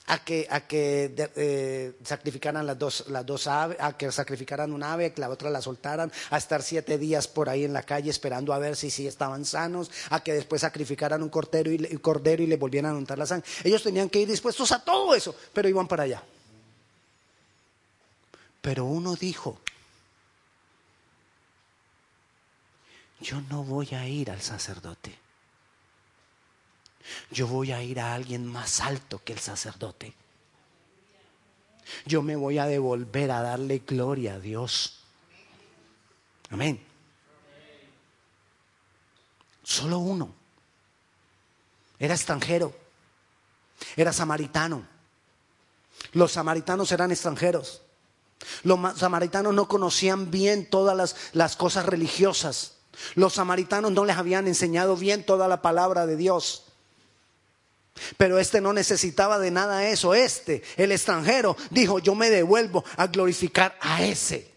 a 0.08 0.24
que, 0.24 0.46
a 0.50 0.60
que 0.66 1.14
eh, 1.36 1.92
sacrificaran 2.02 2.66
las 2.66 2.78
dos, 2.78 3.04
las 3.08 3.24
dos 3.24 3.46
aves, 3.46 3.76
a 3.80 3.96
que 3.96 4.10
sacrificaran 4.10 4.72
un 4.72 4.82
ave, 4.82 5.12
que 5.12 5.20
la 5.20 5.28
otra 5.28 5.50
la 5.50 5.60
soltaran, 5.60 6.10
a 6.30 6.38
estar 6.38 6.62
siete 6.62 6.96
días 6.98 7.28
por 7.28 7.48
ahí 7.48 7.64
en 7.64 7.74
la 7.74 7.82
calle 7.82 8.10
esperando 8.10 8.52
a 8.52 8.58
ver 8.58 8.74
si, 8.74 8.90
si 8.90 9.06
estaban 9.06 9.44
sanos, 9.44 9.90
a 10.10 10.22
que 10.22 10.32
después 10.32 10.62
sacrificaran 10.62 11.22
un 11.22 11.28
cordero 11.28 11.70
y, 11.70 11.78
cordero 11.98 12.42
y 12.42 12.46
le 12.46 12.56
volvieran 12.56 12.94
a 12.94 12.98
untar 12.98 13.18
la 13.18 13.26
sangre. 13.26 13.48
Ellos 13.62 13.82
tenían 13.82 14.08
que 14.08 14.20
ir 14.20 14.28
dispuestos 14.28 14.72
a 14.72 14.82
todo 14.82 15.14
eso, 15.14 15.34
pero 15.52 15.68
iban 15.68 15.86
para 15.86 16.04
allá. 16.04 16.22
Pero 18.62 18.86
uno 18.86 19.14
dijo, 19.14 19.60
yo 23.20 23.42
no 23.42 23.62
voy 23.62 23.88
a 23.94 24.06
ir 24.08 24.30
al 24.30 24.40
sacerdote 24.40 25.27
yo 27.30 27.46
voy 27.46 27.72
a 27.72 27.82
ir 27.82 28.00
a 28.00 28.14
alguien 28.14 28.46
más 28.46 28.80
alto 28.80 29.20
que 29.24 29.32
el 29.32 29.38
sacerdote. 29.38 30.14
Yo 32.04 32.22
me 32.22 32.36
voy 32.36 32.58
a 32.58 32.66
devolver 32.66 33.30
a 33.30 33.42
darle 33.42 33.82
gloria 33.86 34.34
a 34.34 34.40
Dios. 34.40 34.98
Amén. 36.50 36.80
Solo 39.62 39.98
uno. 39.98 40.34
Era 41.98 42.14
extranjero. 42.14 42.74
Era 43.96 44.12
samaritano. 44.12 44.86
Los 46.12 46.32
samaritanos 46.32 46.92
eran 46.92 47.10
extranjeros. 47.10 47.82
Los 48.62 48.98
samaritanos 48.98 49.52
no 49.52 49.68
conocían 49.68 50.30
bien 50.30 50.68
todas 50.70 50.96
las, 50.96 51.16
las, 51.32 51.56
cosas 51.56 51.86
religiosas. 51.86 52.76
Los 53.14 53.34
samaritanos 53.34 53.92
no 53.92 54.04
les 54.04 54.16
habían 54.16 54.46
enseñado 54.46 54.96
bien 54.96 55.24
toda 55.24 55.48
la 55.48 55.60
palabra 55.60 56.06
de 56.06 56.16
Dios. 56.16 56.67
Pero 58.17 58.38
este 58.38 58.61
no 58.61 58.73
necesitaba 58.73 59.38
de 59.38 59.50
nada 59.50 59.88
eso. 59.88 60.14
Este, 60.14 60.62
el 60.76 60.93
extranjero, 60.93 61.57
dijo, 61.71 61.99
yo 61.99 62.14
me 62.14 62.31
devuelvo 62.31 62.85
a 62.97 63.07
glorificar 63.07 63.76
a 63.81 64.05
ese, 64.05 64.50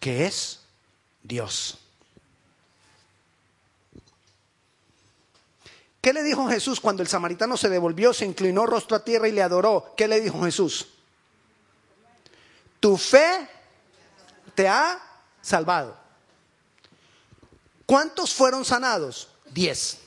que 0.00 0.26
es 0.26 0.60
Dios. 1.22 1.78
¿Qué 6.00 6.12
le 6.12 6.22
dijo 6.22 6.48
Jesús 6.48 6.80
cuando 6.80 7.02
el 7.02 7.08
samaritano 7.08 7.56
se 7.56 7.68
devolvió, 7.68 8.14
se 8.14 8.24
inclinó 8.24 8.66
rostro 8.66 8.96
a 8.96 9.04
tierra 9.04 9.28
y 9.28 9.32
le 9.32 9.42
adoró? 9.42 9.94
¿Qué 9.96 10.08
le 10.08 10.20
dijo 10.20 10.42
Jesús? 10.42 10.88
Tu 12.80 12.96
fe 12.96 13.48
te 14.54 14.68
ha 14.68 15.00
salvado. 15.42 15.98
¿Cuántos 17.84 18.32
fueron 18.32 18.64
sanados? 18.64 19.28
Diez. 19.50 19.98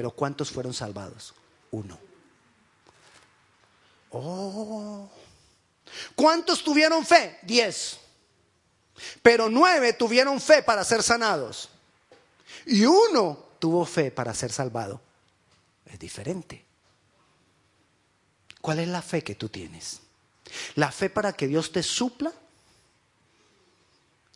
Pero 0.00 0.12
¿cuántos 0.12 0.50
fueron 0.50 0.72
salvados? 0.72 1.34
Uno. 1.72 1.98
Oh. 4.08 5.10
¿Cuántos 6.14 6.64
tuvieron 6.64 7.04
fe? 7.04 7.38
Diez. 7.42 7.98
Pero 9.20 9.50
nueve 9.50 9.92
tuvieron 9.92 10.40
fe 10.40 10.62
para 10.62 10.84
ser 10.84 11.02
sanados. 11.02 11.68
Y 12.64 12.86
uno 12.86 13.44
tuvo 13.58 13.84
fe 13.84 14.10
para 14.10 14.32
ser 14.32 14.50
salvado. 14.50 15.02
Es 15.84 15.98
diferente. 15.98 16.64
¿Cuál 18.62 18.78
es 18.78 18.88
la 18.88 19.02
fe 19.02 19.22
que 19.22 19.34
tú 19.34 19.50
tienes? 19.50 20.00
¿La 20.76 20.90
fe 20.90 21.10
para 21.10 21.34
que 21.34 21.46
Dios 21.46 21.72
te 21.72 21.82
supla 21.82 22.32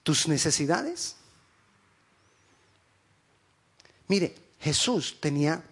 tus 0.03 0.29
necesidades? 0.29 1.17
Mire, 4.09 4.44
Jesús 4.65 5.19
tenía 5.21 5.63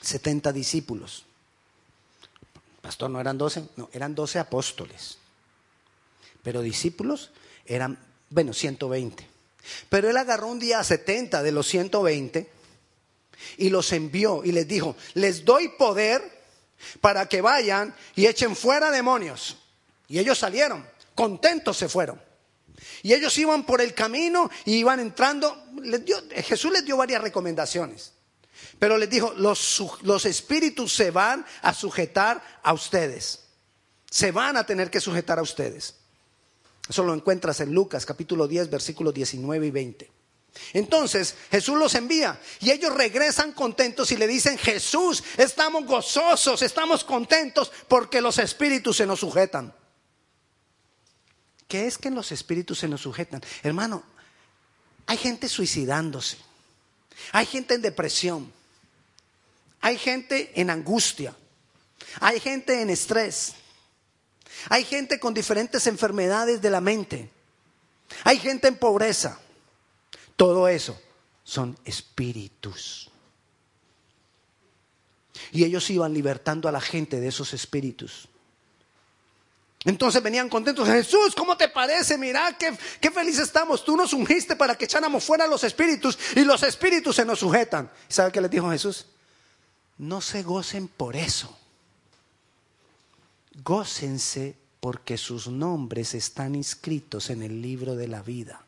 70 0.00 0.50
discípulos. 0.52 1.26
Pastor, 2.80 3.10
¿no 3.10 3.20
eran 3.20 3.36
12? 3.36 3.68
No, 3.76 3.90
eran 3.92 4.14
12 4.14 4.38
apóstoles. 4.38 5.18
Pero 6.42 6.62
discípulos 6.62 7.30
eran, 7.66 7.98
bueno, 8.30 8.54
120. 8.54 9.26
Pero 9.90 10.08
él 10.08 10.16
agarró 10.16 10.46
un 10.46 10.58
día 10.58 10.78
a 10.78 10.84
70 10.84 11.42
de 11.42 11.52
los 11.52 11.66
120 11.66 12.50
y 13.58 13.68
los 13.68 13.92
envió 13.92 14.42
y 14.44 14.52
les 14.52 14.66
dijo, 14.66 14.96
les 15.12 15.44
doy 15.44 15.68
poder 15.76 16.22
para 17.02 17.28
que 17.28 17.42
vayan 17.42 17.94
y 18.14 18.24
echen 18.24 18.56
fuera 18.56 18.90
demonios. 18.90 19.58
Y 20.08 20.18
ellos 20.18 20.38
salieron, 20.38 20.86
contentos 21.14 21.76
se 21.76 21.86
fueron. 21.86 22.25
Y 23.02 23.12
ellos 23.12 23.36
iban 23.38 23.64
por 23.64 23.80
el 23.80 23.94
camino 23.94 24.50
y 24.64 24.76
iban 24.76 25.00
entrando. 25.00 25.64
Jesús 26.34 26.72
les 26.72 26.84
dio 26.84 26.96
varias 26.96 27.22
recomendaciones. 27.22 28.12
Pero 28.78 28.98
les 28.98 29.08
dijo, 29.08 29.32
los, 29.36 29.82
los 30.02 30.24
espíritus 30.26 30.94
se 30.94 31.10
van 31.10 31.44
a 31.62 31.72
sujetar 31.72 32.42
a 32.62 32.72
ustedes. 32.72 33.40
Se 34.10 34.32
van 34.32 34.56
a 34.56 34.66
tener 34.66 34.90
que 34.90 35.00
sujetar 35.00 35.38
a 35.38 35.42
ustedes. 35.42 35.94
Eso 36.88 37.02
lo 37.02 37.14
encuentras 37.14 37.60
en 37.60 37.72
Lucas 37.72 38.06
capítulo 38.06 38.46
10, 38.46 38.70
versículos 38.70 39.12
19 39.14 39.66
y 39.66 39.70
20. 39.70 40.10
Entonces 40.72 41.34
Jesús 41.50 41.78
los 41.78 41.94
envía 41.94 42.40
y 42.60 42.70
ellos 42.70 42.94
regresan 42.94 43.52
contentos 43.52 44.10
y 44.12 44.16
le 44.16 44.26
dicen, 44.26 44.56
Jesús, 44.56 45.22
estamos 45.36 45.84
gozosos, 45.84 46.62
estamos 46.62 47.04
contentos 47.04 47.70
porque 47.88 48.20
los 48.20 48.38
espíritus 48.38 48.96
se 48.96 49.06
nos 49.06 49.20
sujetan. 49.20 49.74
¿Qué 51.68 51.86
es 51.86 51.98
que 51.98 52.10
los 52.10 52.32
espíritus 52.32 52.78
se 52.78 52.88
nos 52.88 53.00
sujetan? 53.00 53.42
Hermano, 53.62 54.02
hay 55.06 55.16
gente 55.16 55.48
suicidándose, 55.48 56.36
hay 57.32 57.46
gente 57.46 57.74
en 57.74 57.82
depresión, 57.82 58.52
hay 59.80 59.98
gente 59.98 60.52
en 60.60 60.70
angustia, 60.70 61.34
hay 62.20 62.40
gente 62.40 62.80
en 62.80 62.90
estrés, 62.90 63.54
hay 64.68 64.84
gente 64.84 65.18
con 65.18 65.34
diferentes 65.34 65.86
enfermedades 65.86 66.62
de 66.62 66.70
la 66.70 66.80
mente, 66.80 67.30
hay 68.24 68.38
gente 68.38 68.68
en 68.68 68.76
pobreza. 68.76 69.40
Todo 70.36 70.68
eso 70.68 71.00
son 71.42 71.78
espíritus. 71.84 73.10
Y 75.52 75.64
ellos 75.64 75.88
iban 75.90 76.12
libertando 76.12 76.68
a 76.68 76.72
la 76.72 76.80
gente 76.80 77.20
de 77.20 77.28
esos 77.28 77.54
espíritus. 77.54 78.28
Entonces 79.86 80.20
venían 80.20 80.48
contentos. 80.48 80.88
Jesús, 80.88 81.32
¿cómo 81.36 81.56
te 81.56 81.68
parece? 81.68 82.18
Mira, 82.18 82.56
qué, 82.58 82.76
qué 83.00 83.08
feliz 83.10 83.38
estamos. 83.38 83.84
Tú 83.84 83.96
nos 83.96 84.12
ungiste 84.12 84.56
para 84.56 84.76
que 84.76 84.84
echáramos 84.84 85.24
fuera 85.24 85.46
los 85.46 85.62
espíritus 85.62 86.18
y 86.34 86.44
los 86.44 86.64
espíritus 86.64 87.14
se 87.14 87.24
nos 87.24 87.38
sujetan. 87.38 87.88
¿Sabe 88.08 88.32
qué 88.32 88.40
les 88.40 88.50
dijo 88.50 88.68
Jesús? 88.68 89.06
No 89.98 90.20
se 90.20 90.42
gocen 90.42 90.88
por 90.88 91.14
eso. 91.14 91.56
Gócense 93.62 94.56
porque 94.80 95.16
sus 95.16 95.46
nombres 95.46 96.14
están 96.14 96.56
inscritos 96.56 97.30
en 97.30 97.44
el 97.44 97.62
libro 97.62 97.94
de 97.94 98.08
la 98.08 98.22
vida. 98.22 98.64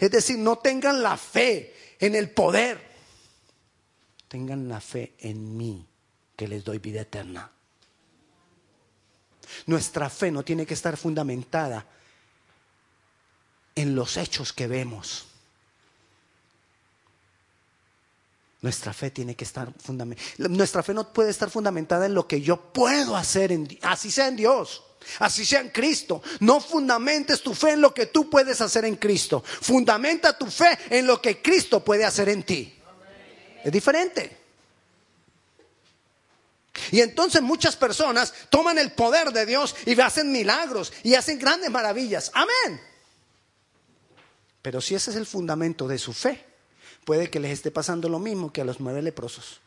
Es 0.00 0.10
decir, 0.10 0.36
no 0.36 0.58
tengan 0.58 1.00
la 1.00 1.16
fe 1.16 1.74
en 2.00 2.16
el 2.16 2.30
poder. 2.30 2.84
Tengan 4.26 4.68
la 4.68 4.80
fe 4.80 5.14
en 5.20 5.56
mí, 5.56 5.86
que 6.34 6.48
les 6.48 6.64
doy 6.64 6.78
vida 6.78 7.02
eterna. 7.02 7.52
Nuestra 9.66 10.10
fe 10.10 10.30
no 10.30 10.44
tiene 10.44 10.66
que 10.66 10.74
estar 10.74 10.96
fundamentada 10.96 11.86
en 13.74 13.94
los 13.94 14.16
hechos 14.16 14.52
que 14.52 14.66
vemos. 14.66 15.26
Nuestra 18.62 18.92
fe 18.92 19.10
tiene 19.10 19.36
que 19.36 19.44
estar 19.44 19.72
fundamentada. 19.78 20.48
Nuestra 20.48 20.82
fe 20.82 20.94
no 20.94 21.12
puede 21.12 21.30
estar 21.30 21.50
fundamentada 21.50 22.06
en 22.06 22.14
lo 22.14 22.26
que 22.26 22.40
yo 22.40 22.56
puedo 22.72 23.16
hacer, 23.16 23.52
en, 23.52 23.68
así 23.82 24.10
sea 24.10 24.28
en 24.28 24.36
Dios, 24.36 24.82
así 25.20 25.44
sea 25.44 25.60
en 25.60 25.68
Cristo. 25.68 26.22
No 26.40 26.60
fundamentes 26.60 27.42
tu 27.42 27.54
fe 27.54 27.72
en 27.72 27.80
lo 27.80 27.94
que 27.94 28.06
tú 28.06 28.28
puedes 28.30 28.60
hacer 28.60 28.84
en 28.86 28.96
Cristo. 28.96 29.44
Fundamenta 29.44 30.36
tu 30.36 30.46
fe 30.46 30.78
en 30.90 31.06
lo 31.06 31.20
que 31.20 31.40
Cristo 31.42 31.84
puede 31.84 32.04
hacer 32.04 32.28
en 32.30 32.42
ti. 32.42 32.74
Es 33.62 33.70
diferente. 33.70 34.45
Y 36.90 37.00
entonces 37.00 37.42
muchas 37.42 37.76
personas 37.76 38.32
toman 38.50 38.78
el 38.78 38.92
poder 38.92 39.32
de 39.32 39.46
Dios 39.46 39.74
y 39.84 40.00
hacen 40.00 40.32
milagros 40.32 40.92
y 41.02 41.14
hacen 41.14 41.38
grandes 41.38 41.70
maravillas. 41.70 42.30
Amén. 42.34 42.80
Pero 44.62 44.80
si 44.80 44.94
ese 44.94 45.10
es 45.10 45.16
el 45.16 45.26
fundamento 45.26 45.86
de 45.86 45.98
su 45.98 46.12
fe, 46.12 46.44
puede 47.04 47.30
que 47.30 47.40
les 47.40 47.52
esté 47.52 47.70
pasando 47.70 48.08
lo 48.08 48.18
mismo 48.18 48.52
que 48.52 48.62
a 48.62 48.64
los 48.64 48.80
nueve 48.80 49.00
leprosos. 49.02 49.60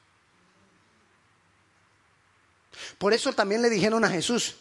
Por 2.98 3.14
eso 3.14 3.34
también 3.34 3.62
le 3.62 3.70
dijeron 3.70 4.04
a 4.04 4.10
Jesús, 4.10 4.56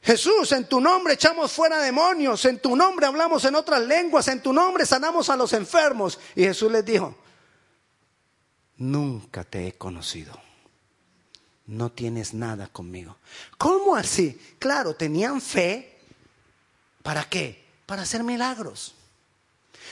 Jesús, 0.00 0.52
en 0.52 0.66
tu 0.66 0.80
nombre 0.80 1.14
echamos 1.14 1.52
fuera 1.52 1.82
demonios, 1.82 2.44
en 2.46 2.60
tu 2.60 2.74
nombre 2.76 3.06
hablamos 3.06 3.44
en 3.44 3.54
otras 3.56 3.82
lenguas, 3.82 4.28
en 4.28 4.42
tu 4.42 4.52
nombre 4.52 4.86
sanamos 4.86 5.28
a 5.28 5.36
los 5.36 5.52
enfermos. 5.52 6.18
Y 6.34 6.44
Jesús 6.44 6.72
les 6.72 6.84
dijo, 6.84 7.14
nunca 8.76 9.44
te 9.44 9.66
he 9.66 9.72
conocido. 9.74 10.47
No 11.68 11.92
tienes 11.92 12.32
nada 12.32 12.66
conmigo. 12.66 13.18
¿Cómo 13.58 13.94
así? 13.94 14.40
Claro, 14.58 14.96
tenían 14.96 15.40
fe. 15.42 16.00
¿Para 17.02 17.28
qué? 17.28 17.62
Para 17.84 18.02
hacer 18.02 18.24
milagros. 18.24 18.94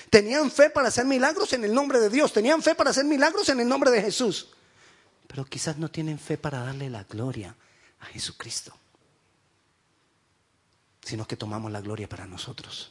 Tenían 0.09 0.51
fe 0.51 0.71
para 0.71 0.89
hacer 0.89 1.05
milagros 1.05 1.53
en 1.53 1.65
el 1.65 1.75
nombre 1.75 2.01
de 2.01 2.09
Dios. 2.09 2.33
Tenían 2.33 2.63
fe 2.63 2.75
para 2.75 2.91
hacer 2.91 3.05
milagros 3.05 3.51
en 3.51 3.61
el 3.61 3.69
nombre 3.69 3.91
de 3.91 4.01
Jesús. 4.01 4.49
Pero 5.27 5.45
quizás 5.45 5.77
no 5.77 5.91
tienen 5.91 6.19
fe 6.19 6.39
para 6.39 6.61
darle 6.61 6.89
la 6.89 7.05
gloria 7.05 7.55
a 8.01 8.07
Jesucristo. 8.07 8.75
Sino 11.03 11.27
que 11.27 11.37
tomamos 11.37 11.71
la 11.71 11.83
gloria 11.83 12.09
para 12.09 12.27
nosotros. 12.27 12.91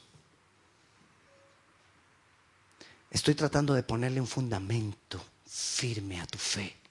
Estoy 3.09 3.33
tratando 3.33 3.73
de 3.73 3.81
ponerle 3.81 4.21
un 4.21 4.27
fundamento 4.27 5.25
firme 5.47 6.21
a 6.21 6.27
tu 6.27 6.37
fe. 6.37 6.84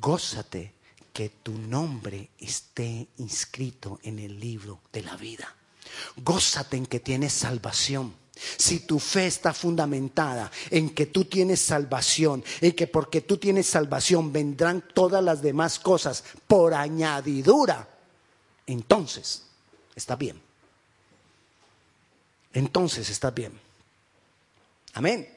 Gózate 0.00 0.74
que 1.12 1.28
tu 1.42 1.52
nombre 1.52 2.30
esté 2.38 3.08
inscrito 3.18 4.00
en 4.02 4.18
el 4.18 4.38
libro 4.38 4.80
de 4.92 5.02
la 5.02 5.16
vida. 5.16 5.54
Gózate 6.16 6.76
en 6.76 6.86
que 6.86 7.00
tienes 7.00 7.32
salvación. 7.32 8.14
Si 8.56 8.80
tu 8.80 8.98
fe 8.98 9.28
está 9.28 9.54
fundamentada 9.54 10.50
en 10.70 10.90
que 10.90 11.06
tú 11.06 11.24
tienes 11.24 11.60
salvación, 11.60 12.42
en 12.60 12.72
que 12.72 12.88
porque 12.88 13.20
tú 13.20 13.38
tienes 13.38 13.66
salvación 13.66 14.32
vendrán 14.32 14.82
todas 14.92 15.22
las 15.22 15.40
demás 15.40 15.78
cosas 15.78 16.24
por 16.48 16.74
añadidura, 16.74 17.88
entonces 18.66 19.44
está 19.94 20.16
bien. 20.16 20.40
Entonces 22.52 23.08
está 23.08 23.30
bien. 23.30 23.52
Amén. 24.94 25.28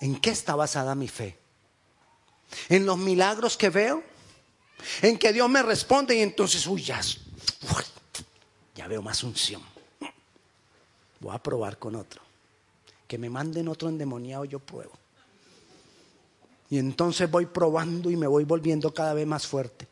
¿En 0.00 0.20
qué 0.20 0.30
está 0.30 0.54
basada 0.54 0.94
mi 0.94 1.08
fe? 1.08 1.36
¿En 2.68 2.86
los 2.86 2.98
milagros 2.98 3.56
que 3.56 3.70
veo? 3.70 4.02
¿En 5.02 5.18
que 5.18 5.32
Dios 5.32 5.48
me 5.48 5.62
responde 5.62 6.16
y 6.16 6.20
entonces, 6.20 6.66
uy, 6.66 6.82
ya, 6.82 7.00
ya 8.74 8.86
veo 8.86 9.02
más 9.02 9.22
unción? 9.22 9.62
Voy 11.20 11.34
a 11.34 11.42
probar 11.42 11.78
con 11.78 11.96
otro. 11.96 12.22
Que 13.06 13.18
me 13.18 13.30
manden 13.30 13.68
otro 13.68 13.88
endemoniado, 13.88 14.44
yo 14.44 14.60
pruebo. 14.60 14.92
Y 16.70 16.78
entonces 16.78 17.30
voy 17.30 17.46
probando 17.46 18.10
y 18.10 18.16
me 18.16 18.26
voy 18.26 18.44
volviendo 18.44 18.92
cada 18.92 19.14
vez 19.14 19.26
más 19.26 19.46
fuerte. 19.46 19.88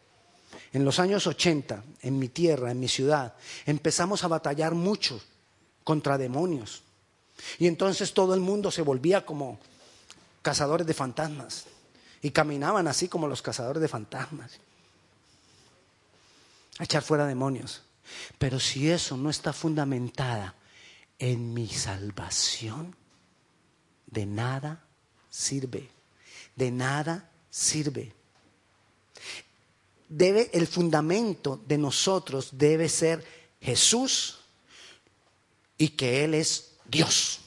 En 0.72 0.84
los 0.84 0.98
años 0.98 1.26
80, 1.26 1.82
en 2.02 2.18
mi 2.18 2.28
tierra, 2.28 2.70
en 2.70 2.78
mi 2.78 2.88
ciudad, 2.88 3.34
empezamos 3.64 4.24
a 4.24 4.28
batallar 4.28 4.74
mucho 4.74 5.20
contra 5.84 6.18
demonios. 6.18 6.82
Y 7.58 7.66
entonces 7.66 8.12
todo 8.12 8.34
el 8.34 8.40
mundo 8.40 8.70
se 8.70 8.82
volvía 8.82 9.24
como 9.24 9.58
cazadores 10.42 10.86
de 10.86 10.94
fantasmas. 10.94 11.64
Y 12.26 12.32
caminaban 12.32 12.88
así 12.88 13.06
como 13.06 13.28
los 13.28 13.40
cazadores 13.40 13.80
de 13.80 13.86
fantasmas. 13.86 14.58
A 16.80 16.82
echar 16.82 17.04
fuera 17.04 17.24
demonios. 17.24 17.82
Pero 18.36 18.58
si 18.58 18.90
eso 18.90 19.16
no 19.16 19.30
está 19.30 19.52
fundamentada 19.52 20.56
en 21.20 21.54
mi 21.54 21.68
salvación, 21.68 22.96
de 24.08 24.26
nada 24.26 24.84
sirve. 25.30 25.88
De 26.56 26.72
nada 26.72 27.30
sirve. 27.48 28.12
Debe, 30.08 30.50
el 30.52 30.66
fundamento 30.66 31.62
de 31.64 31.78
nosotros 31.78 32.48
debe 32.50 32.88
ser 32.88 33.24
Jesús 33.60 34.40
y 35.78 35.90
que 35.90 36.24
Él 36.24 36.34
es 36.34 36.72
Dios. 36.86 37.38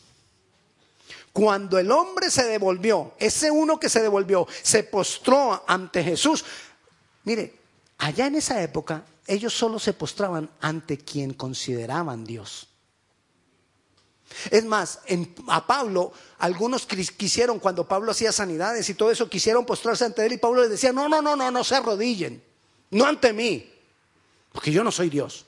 Cuando 1.34 1.78
el 1.78 1.92
hombre 1.92 2.32
se 2.32 2.46
devolvió, 2.46 3.14
ese 3.20 3.52
uno 3.52 3.80
que 3.80 3.90
se 3.90 4.02
devolvió, 4.02 4.48
se 4.62 4.84
postró 4.84 5.64
ante 5.68 6.04
Jesús. 6.04 6.44
Mire, 7.24 7.54
allá 7.98 8.28
en 8.28 8.36
esa 8.36 8.62
época 8.62 9.04
ellos 9.28 9.54
solo 9.54 9.78
se 9.78 9.94
postraban 9.94 10.50
ante 10.60 10.98
quien 10.98 11.34
consideraban 11.34 12.26
Dios. 12.26 12.68
Es 14.52 14.66
más, 14.66 15.00
a 15.48 15.68
Pablo, 15.68 16.12
algunos 16.40 16.86
quisieron, 16.86 17.60
cuando 17.60 17.88
Pablo 17.88 18.12
hacía 18.12 18.32
sanidades 18.32 18.90
y 18.90 18.94
todo 18.94 19.12
eso, 19.12 19.30
quisieron 19.30 19.66
postrarse 19.66 20.06
ante 20.06 20.26
él 20.26 20.34
y 20.34 20.38
Pablo 20.38 20.62
les 20.62 20.72
decía, 20.72 20.94
no, 20.94 21.10
no, 21.10 21.22
no, 21.22 21.36
no, 21.36 21.52
no 21.52 21.64
se 21.64 21.76
arrodillen, 21.76 22.44
no 22.92 23.06
ante 23.06 23.34
mí, 23.34 23.72
porque 24.52 24.72
yo 24.72 24.84
no 24.84 24.92
soy 24.92 25.10
Dios. 25.10 25.46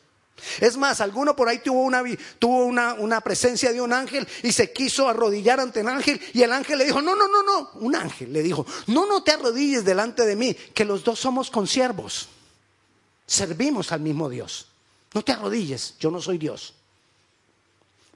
Es 0.59 0.77
más, 0.77 1.01
alguno 1.01 1.35
por 1.35 1.47
ahí 1.47 1.59
tuvo, 1.59 1.83
una, 1.83 3.21
presencia 3.21 3.71
de 3.71 3.81
un 3.81 3.93
ángel 3.93 4.27
y 4.43 4.51
se 4.51 4.71
quiso 4.71 5.07
arrodillar 5.07 5.59
ante 5.59 5.81
el 5.81 5.87
ángel 5.87 6.19
y 6.33 6.41
el 6.41 6.51
ángel 6.51 6.79
le 6.79 6.85
dijo, 6.85 7.01
no, 7.01 7.15
no, 7.15 7.27
no, 7.27 7.43
no, 7.43 7.71
un 7.75 7.95
ángel 7.95 8.33
le 8.33 8.41
dijo, 8.41 8.65
no, 8.87 9.05
no 9.05 9.23
te 9.23 9.31
arrodilles 9.31 9.83
delante 9.83 10.25
de 10.25 10.35
mí, 10.35 10.53
que 10.53 10.85
los 10.85 11.03
dos 11.03 11.19
somos 11.19 11.49
consiervos, 11.49 12.29
servimos 13.25 13.91
al 13.91 14.01
mismo 14.01 14.29
Dios, 14.29 14.67
no 15.13 15.23
te 15.23 15.31
arrodilles, 15.31 15.95
yo 15.99 16.11
no 16.11 16.21
soy 16.21 16.37
Dios. 16.37 16.73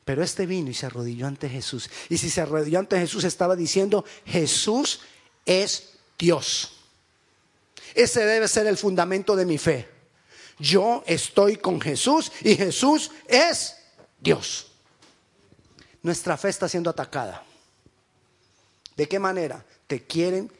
Pero 0.04 0.24
este 0.24 0.46
vino 0.46 0.70
y 0.70 0.76
se 0.76 0.86
arrodilló 0.86 1.26
ante 1.26 1.50
Jesús. 1.50 1.90
Y 2.10 2.20
si 2.20 2.30
se 2.30 2.40
arrodilló 2.40 2.78
ante 2.78 3.00
Jesús 3.00 3.24
estaba 3.24 3.56
diciendo, 3.56 4.06
Jesús 4.24 5.00
es 5.48 5.94
Dios. 6.20 6.74
Ese 7.96 8.24
debe 8.24 8.48
ser 8.48 8.68
el 8.68 8.78
fundamento 8.78 9.36
de 9.36 9.46
mi 9.46 9.58
fe. 9.58 9.95
Yo 10.58 11.04
estoy 11.06 11.58
con 11.58 11.82
Jesús 11.82 12.32
y 12.42 12.56
Jesús 12.56 13.12
es 13.28 13.78
Dios. 14.20 14.72
Nuestra 16.02 16.38
fe 16.38 16.50
está 16.50 16.70
siendo 16.70 16.90
atacada. 16.90 17.44
¿De 18.96 19.08
qué 19.08 19.20
manera? 19.20 19.66
Te 19.88 20.04
quieren 20.04 20.52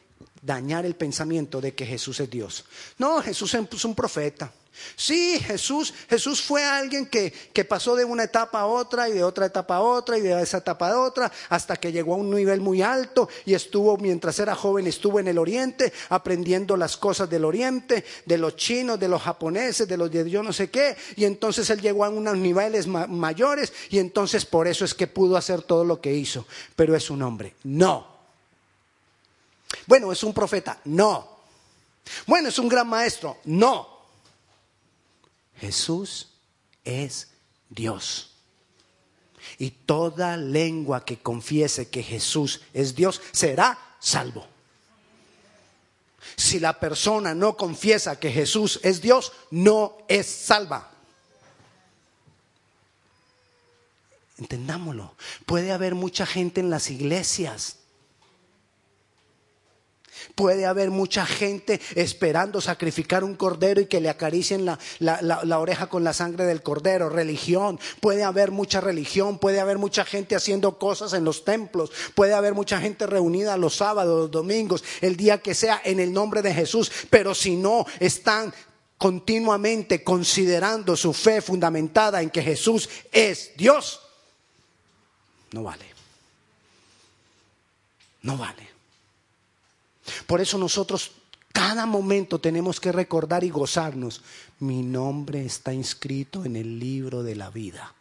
dañar 0.46 0.86
el 0.86 0.94
pensamiento 0.94 1.60
de 1.60 1.74
que 1.74 1.84
Jesús 1.84 2.20
es 2.20 2.30
Dios. 2.30 2.64
No, 2.98 3.20
Jesús 3.20 3.52
es 3.54 3.84
un 3.84 3.94
profeta. 3.94 4.52
Sí, 4.94 5.40
Jesús, 5.40 5.92
Jesús 6.08 6.42
fue 6.42 6.62
alguien 6.62 7.06
que, 7.06 7.32
que, 7.32 7.64
pasó 7.64 7.96
de 7.96 8.04
una 8.04 8.24
etapa 8.24 8.60
a 8.60 8.66
otra 8.66 9.08
y 9.08 9.12
de 9.12 9.24
otra 9.24 9.46
etapa 9.46 9.76
a 9.76 9.80
otra 9.80 10.18
y 10.18 10.20
de 10.20 10.40
esa 10.40 10.58
etapa 10.58 10.90
a 10.90 11.00
otra 11.00 11.32
hasta 11.48 11.76
que 11.76 11.92
llegó 11.92 12.12
a 12.12 12.18
un 12.18 12.30
nivel 12.30 12.60
muy 12.60 12.82
alto 12.82 13.28
y 13.46 13.54
estuvo, 13.54 13.96
mientras 13.96 14.38
era 14.38 14.54
joven, 14.54 14.86
estuvo 14.86 15.18
en 15.18 15.28
el 15.28 15.38
oriente 15.38 15.94
aprendiendo 16.10 16.76
las 16.76 16.98
cosas 16.98 17.28
del 17.30 17.46
oriente, 17.46 18.04
de 18.26 18.38
los 18.38 18.56
chinos, 18.56 19.00
de 19.00 19.08
los 19.08 19.22
japoneses, 19.22 19.88
de 19.88 19.96
los 19.96 20.10
de 20.10 20.28
yo 20.28 20.42
no 20.42 20.52
sé 20.52 20.68
qué, 20.68 20.94
y 21.16 21.24
entonces 21.24 21.70
él 21.70 21.80
llegó 21.80 22.04
a 22.04 22.10
unos 22.10 22.36
niveles 22.36 22.86
mayores 22.86 23.72
y 23.88 23.98
entonces 23.98 24.44
por 24.44 24.68
eso 24.68 24.84
es 24.84 24.92
que 24.92 25.06
pudo 25.06 25.38
hacer 25.38 25.62
todo 25.62 25.84
lo 25.84 26.02
que 26.02 26.12
hizo. 26.12 26.46
Pero 26.76 26.94
es 26.94 27.10
un 27.10 27.22
hombre, 27.22 27.54
no. 27.64 28.15
Bueno, 29.86 30.12
es 30.12 30.22
un 30.22 30.32
profeta, 30.32 30.80
no. 30.84 31.36
Bueno, 32.26 32.48
es 32.48 32.58
un 32.58 32.68
gran 32.68 32.88
maestro, 32.88 33.38
no. 33.44 33.96
Jesús 35.60 36.28
es 36.84 37.28
Dios. 37.68 38.30
Y 39.58 39.70
toda 39.70 40.36
lengua 40.36 41.04
que 41.04 41.18
confiese 41.18 41.88
que 41.88 42.02
Jesús 42.02 42.62
es 42.72 42.94
Dios 42.94 43.20
será 43.32 43.78
salvo. 44.00 44.46
Si 46.36 46.58
la 46.58 46.78
persona 46.78 47.34
no 47.34 47.56
confiesa 47.56 48.18
que 48.18 48.32
Jesús 48.32 48.80
es 48.82 49.00
Dios, 49.00 49.32
no 49.50 49.98
es 50.08 50.26
salva. 50.26 50.90
Entendámoslo. 54.38 55.14
Puede 55.46 55.72
haber 55.72 55.94
mucha 55.94 56.26
gente 56.26 56.60
en 56.60 56.68
las 56.68 56.90
iglesias 56.90 57.78
Puede 60.34 60.66
haber 60.66 60.90
mucha 60.90 61.26
gente 61.26 61.80
esperando 61.94 62.60
sacrificar 62.60 63.24
un 63.24 63.34
cordero 63.34 63.80
y 63.80 63.86
que 63.86 64.00
le 64.00 64.08
acaricien 64.08 64.64
la, 64.64 64.78
oreja 65.58 65.88
con 65.88 66.04
la 66.04 66.12
sangre 66.12 66.44
del 66.44 66.62
cordero. 66.62 67.08
Religión. 67.08 67.78
Puede 68.00 68.24
haber 68.24 68.50
mucha 68.50 68.80
religión. 68.80 69.38
Puede 69.38 69.60
haber 69.60 69.78
mucha 69.78 70.04
gente 70.04 70.36
haciendo 70.36 70.78
cosas 70.78 71.12
en 71.12 71.24
los 71.24 71.44
templos. 71.44 71.90
Puede 72.14 72.34
haber 72.34 72.54
mucha 72.54 72.80
gente 72.80 73.06
reunida 73.06 73.56
los 73.56 73.76
sábados, 73.76 74.20
los 74.20 74.30
domingos, 74.30 74.84
el 75.00 75.16
día 75.16 75.38
que 75.38 75.54
sea, 75.54 75.80
en 75.84 76.00
el 76.00 76.12
nombre 76.12 76.42
de 76.42 76.54
Jesús. 76.54 76.90
Pero 77.10 77.34
si 77.34 77.56
no 77.56 77.86
están 78.00 78.52
continuamente 78.98 80.02
considerando 80.02 80.96
su 80.96 81.12
fe 81.12 81.42
fundamentada 81.42 82.22
en 82.22 82.30
que 82.30 82.42
Jesús 82.42 82.88
es 83.12 83.52
Dios, 83.56 84.00
no 85.52 85.62
vale. 85.62 85.86
No 88.22 88.36
vale. 88.36 88.75
Por 90.26 90.40
eso 90.40 90.58
nosotros 90.58 91.12
cada 91.56 91.86
momento 91.86 92.38
tenemos 92.38 92.78
que 92.78 92.92
recordar 92.92 93.42
y 93.42 93.48
gozarnos. 93.48 94.20
Mi 94.58 94.82
nombre 94.82 95.42
está 95.44 95.72
inscrito 95.72 96.44
en 96.44 96.54
el 96.54 96.78
libro 96.78 97.22
de 97.22 97.34
la 97.34 97.48
vida. 97.48 97.94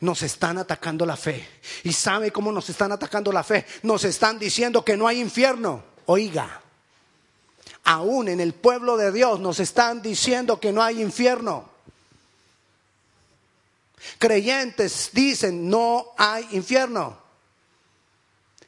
Nos 0.00 0.22
están 0.22 0.58
atacando 0.58 1.06
la 1.06 1.16
fe. 1.16 1.46
¿Y 1.84 1.92
sabe 1.92 2.32
cómo 2.32 2.50
nos 2.50 2.68
están 2.68 2.90
atacando 2.90 3.30
la 3.30 3.44
fe? 3.44 3.64
Nos 3.84 4.02
están 4.02 4.40
diciendo 4.40 4.84
que 4.84 4.96
no 4.96 5.06
hay 5.06 5.20
infierno. 5.20 5.84
Oiga, 6.06 6.62
aún 7.84 8.28
en 8.28 8.40
el 8.40 8.54
pueblo 8.54 8.96
de 8.96 9.12
Dios 9.12 9.38
nos 9.38 9.60
están 9.60 10.02
diciendo 10.02 10.58
que 10.58 10.72
no 10.72 10.82
hay 10.82 11.00
infierno. 11.00 11.68
Creyentes 14.18 15.10
dicen 15.12 15.70
no 15.70 16.06
hay 16.18 16.48
infierno. 16.50 17.18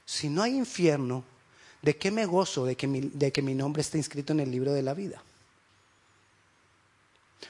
si 0.04 0.28
no 0.28 0.44
hay 0.44 0.54
infierno, 0.54 1.24
¿de 1.82 1.96
qué 1.96 2.10
me 2.10 2.26
gozo 2.26 2.64
de 2.64 2.76
que 2.76 2.86
mi, 2.86 3.00
de 3.00 3.32
que 3.32 3.42
mi 3.42 3.54
nombre 3.54 3.82
esté 3.82 3.98
inscrito 3.98 4.32
en 4.32 4.40
el 4.40 4.50
libro 4.50 4.72
de 4.72 4.82
la 4.82 4.94
vida? 4.94 5.22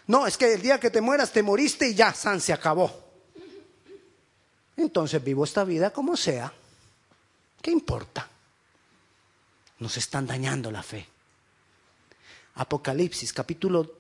No, 0.07 0.27
es 0.27 0.37
que 0.37 0.55
el 0.55 0.63
día 0.63 0.79
que 0.79 0.91
te 0.91 1.01
mueras 1.01 1.33
te 1.33 1.43
moriste 1.43 1.89
y 1.89 1.95
ya, 1.95 2.13
San, 2.15 2.41
se 2.41 2.53
acabó. 2.53 3.05
Entonces 4.77 5.23
vivo 5.23 5.45
esta 5.45 5.65
vida 5.65 5.91
como 5.91 6.17
sea. 6.17 6.53
¿Qué 7.61 7.71
importa? 7.71 8.29
Nos 9.79 9.97
están 9.97 10.27
dañando 10.27 10.71
la 10.71 10.83
fe. 10.83 11.07
Apocalipsis, 12.55 13.33
capítulo 13.33 13.93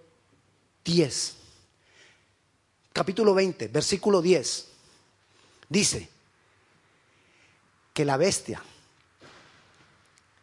10, 0.85 1.37
capítulo 2.93 3.35
20, 3.35 3.69
versículo 3.69 4.23
10, 4.23 4.69
dice 5.69 6.09
que 7.93 8.05
la 8.05 8.17
bestia, 8.17 8.63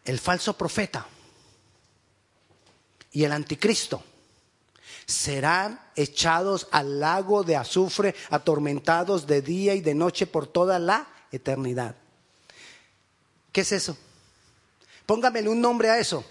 el 0.05 0.19
falso 0.19 0.57
profeta 0.57 1.05
y 3.11 3.23
el 3.23 3.31
anticristo 3.31 4.03
serán 5.05 5.79
echados 5.95 6.67
al 6.71 6.99
lago 6.99 7.43
de 7.43 7.55
azufre, 7.55 8.15
atormentados 8.29 9.27
de 9.27 9.41
día 9.41 9.75
y 9.75 9.81
de 9.81 9.93
noche 9.93 10.27
por 10.27 10.47
toda 10.47 10.79
la 10.79 11.07
eternidad. 11.31 11.95
¿Qué 13.51 13.61
es 13.61 13.71
eso? 13.71 13.97
Póngamele 15.05 15.49
un 15.49 15.61
nombre 15.61 15.89
a 15.89 15.99
eso. 15.99 16.23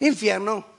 Infierno. 0.00 0.73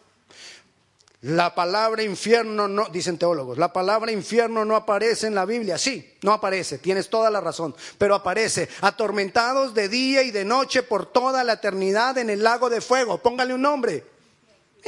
La 1.25 1.55
palabra 1.55 2.03
infierno 2.03 2.67
no, 2.67 2.87
dicen 2.89 3.17
teólogos, 3.17 3.57
la 3.57 3.73
palabra 3.73 4.11
infierno 4.11 4.63
no 4.63 4.75
aparece 4.75 5.25
en 5.25 5.33
la 5.33 5.45
Biblia. 5.45 5.75
Sí, 5.75 6.17
no 6.21 6.31
aparece, 6.31 6.77
tienes 6.77 7.09
toda 7.09 7.31
la 7.31 7.41
razón, 7.41 7.75
pero 7.97 8.13
aparece 8.13 8.69
atormentados 8.81 9.73
de 9.73 9.89
día 9.89 10.21
y 10.21 10.29
de 10.29 10.45
noche 10.45 10.83
por 10.83 11.07
toda 11.07 11.43
la 11.43 11.53
eternidad 11.53 12.19
en 12.19 12.29
el 12.29 12.43
lago 12.43 12.69
de 12.69 12.79
fuego. 12.79 13.17
Póngale 13.17 13.55
un 13.55 13.63
nombre. 13.63 14.05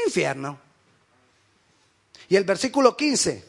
Infierno. 0.06 0.60
Y 2.30 2.36
el 2.36 2.44
versículo 2.44 2.96
15, 2.96 3.44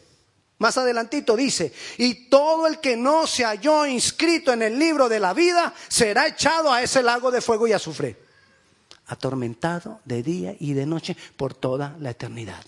más 0.57 0.79
adelantito 0.79 1.37
dice, 1.37 1.75
y 1.99 2.31
todo 2.31 2.67
el 2.67 2.81
que 2.81 2.97
no 2.97 3.27
se 3.27 3.45
halló 3.45 3.85
inscrito 3.85 4.51
en 4.51 4.63
el 4.63 4.79
libro 4.79 5.11
de 5.11 5.21
la 5.21 5.35
vida 5.35 5.75
será 5.89 6.27
echado 6.27 6.73
a 6.73 6.83
ese 6.83 7.03
lago 7.03 7.31
de 7.31 7.43
fuego 7.43 7.69
y 7.69 7.75
azufre, 7.75 8.17
atormentado 9.09 10.01
de 10.07 10.23
día 10.23 10.57
y 10.59 10.73
de 10.73 10.87
noche 10.87 11.15
por 11.37 11.53
toda 11.53 11.95
la 12.01 12.13
eternidad. 12.13 12.65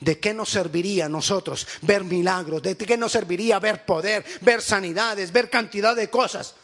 ¿De 0.00 0.18
qué 0.18 0.34
nos 0.34 0.50
serviría 0.50 1.06
a 1.06 1.08
nosotros 1.08 1.66
ver 1.82 2.04
milagros? 2.04 2.62
¿De 2.62 2.76
qué 2.76 2.96
nos 2.96 3.12
serviría 3.12 3.58
ver 3.58 3.84
poder, 3.84 4.24
ver 4.40 4.62
sanidades, 4.62 5.32
ver 5.32 5.48
cantidad 5.50 5.94
de 5.94 6.10
cosas? 6.10 6.54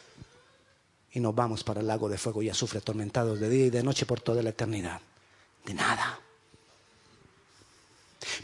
Y 1.11 1.19
nos 1.19 1.33
vamos 1.33 1.63
para 1.63 1.81
el 1.81 1.87
lago 1.87 2.07
de 2.07 2.17
fuego 2.17 2.43
y 2.43 2.49
azufre 2.49 2.79
atormentados 2.79 3.39
de 3.39 3.49
día 3.49 3.65
y 3.65 3.69
de 3.69 3.83
noche 3.83 4.05
por 4.05 4.21
toda 4.21 4.43
la 4.43 4.49
eternidad. 4.49 5.01
De 5.65 5.73
nada. 5.73 6.19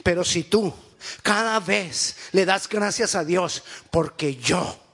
Pero 0.03 0.23
si 0.23 0.43
tú 0.43 0.73
cada 1.21 1.59
vez 1.59 2.15
le 2.31 2.45
das 2.45 2.67
gracias 2.67 3.15
a 3.15 3.23
Dios 3.23 3.63
porque 3.91 4.35
yo 4.35 4.84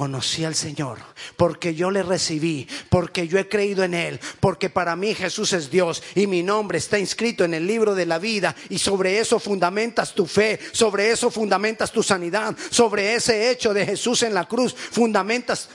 conocí 0.00 0.46
al 0.46 0.54
Señor, 0.54 0.96
porque 1.36 1.74
yo 1.74 1.90
le 1.90 2.02
recibí, 2.02 2.66
porque 2.88 3.28
yo 3.28 3.38
he 3.38 3.50
creído 3.50 3.84
en 3.84 3.92
Él, 3.92 4.18
porque 4.40 4.70
para 4.70 4.96
mí 4.96 5.14
Jesús 5.14 5.52
es 5.52 5.70
Dios 5.70 6.02
y 6.14 6.26
mi 6.26 6.42
nombre 6.42 6.78
está 6.78 6.98
inscrito 6.98 7.44
en 7.44 7.52
el 7.52 7.66
libro 7.66 7.94
de 7.94 8.06
la 8.06 8.18
vida 8.18 8.56
y 8.70 8.78
sobre 8.78 9.18
eso 9.18 9.38
fundamentas 9.38 10.14
tu 10.14 10.24
fe, 10.24 10.58
sobre 10.72 11.10
eso 11.10 11.30
fundamentas 11.30 11.92
tu 11.92 12.02
sanidad, 12.02 12.56
sobre 12.70 13.14
ese 13.14 13.50
hecho 13.50 13.74
de 13.74 13.84
Jesús 13.84 14.22
en 14.22 14.32
la 14.32 14.48
cruz, 14.48 14.74
fundamentas 14.74 15.68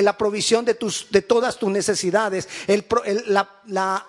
la 0.00 0.16
provisión 0.16 0.64
de, 0.64 0.74
tus, 0.74 1.08
de 1.10 1.22
todas 1.22 1.58
tus 1.58 1.72
necesidades, 1.72 2.48
la, 3.26 4.06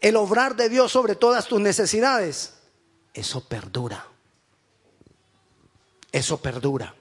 el 0.00 0.14
obrar 0.14 0.54
de 0.54 0.68
Dios 0.68 0.92
sobre 0.92 1.16
todas 1.16 1.48
tus 1.48 1.60
necesidades, 1.60 2.54
eso 3.12 3.40
perdura. 3.48 4.06
Eso 6.12 6.40
perdura. 6.40 6.94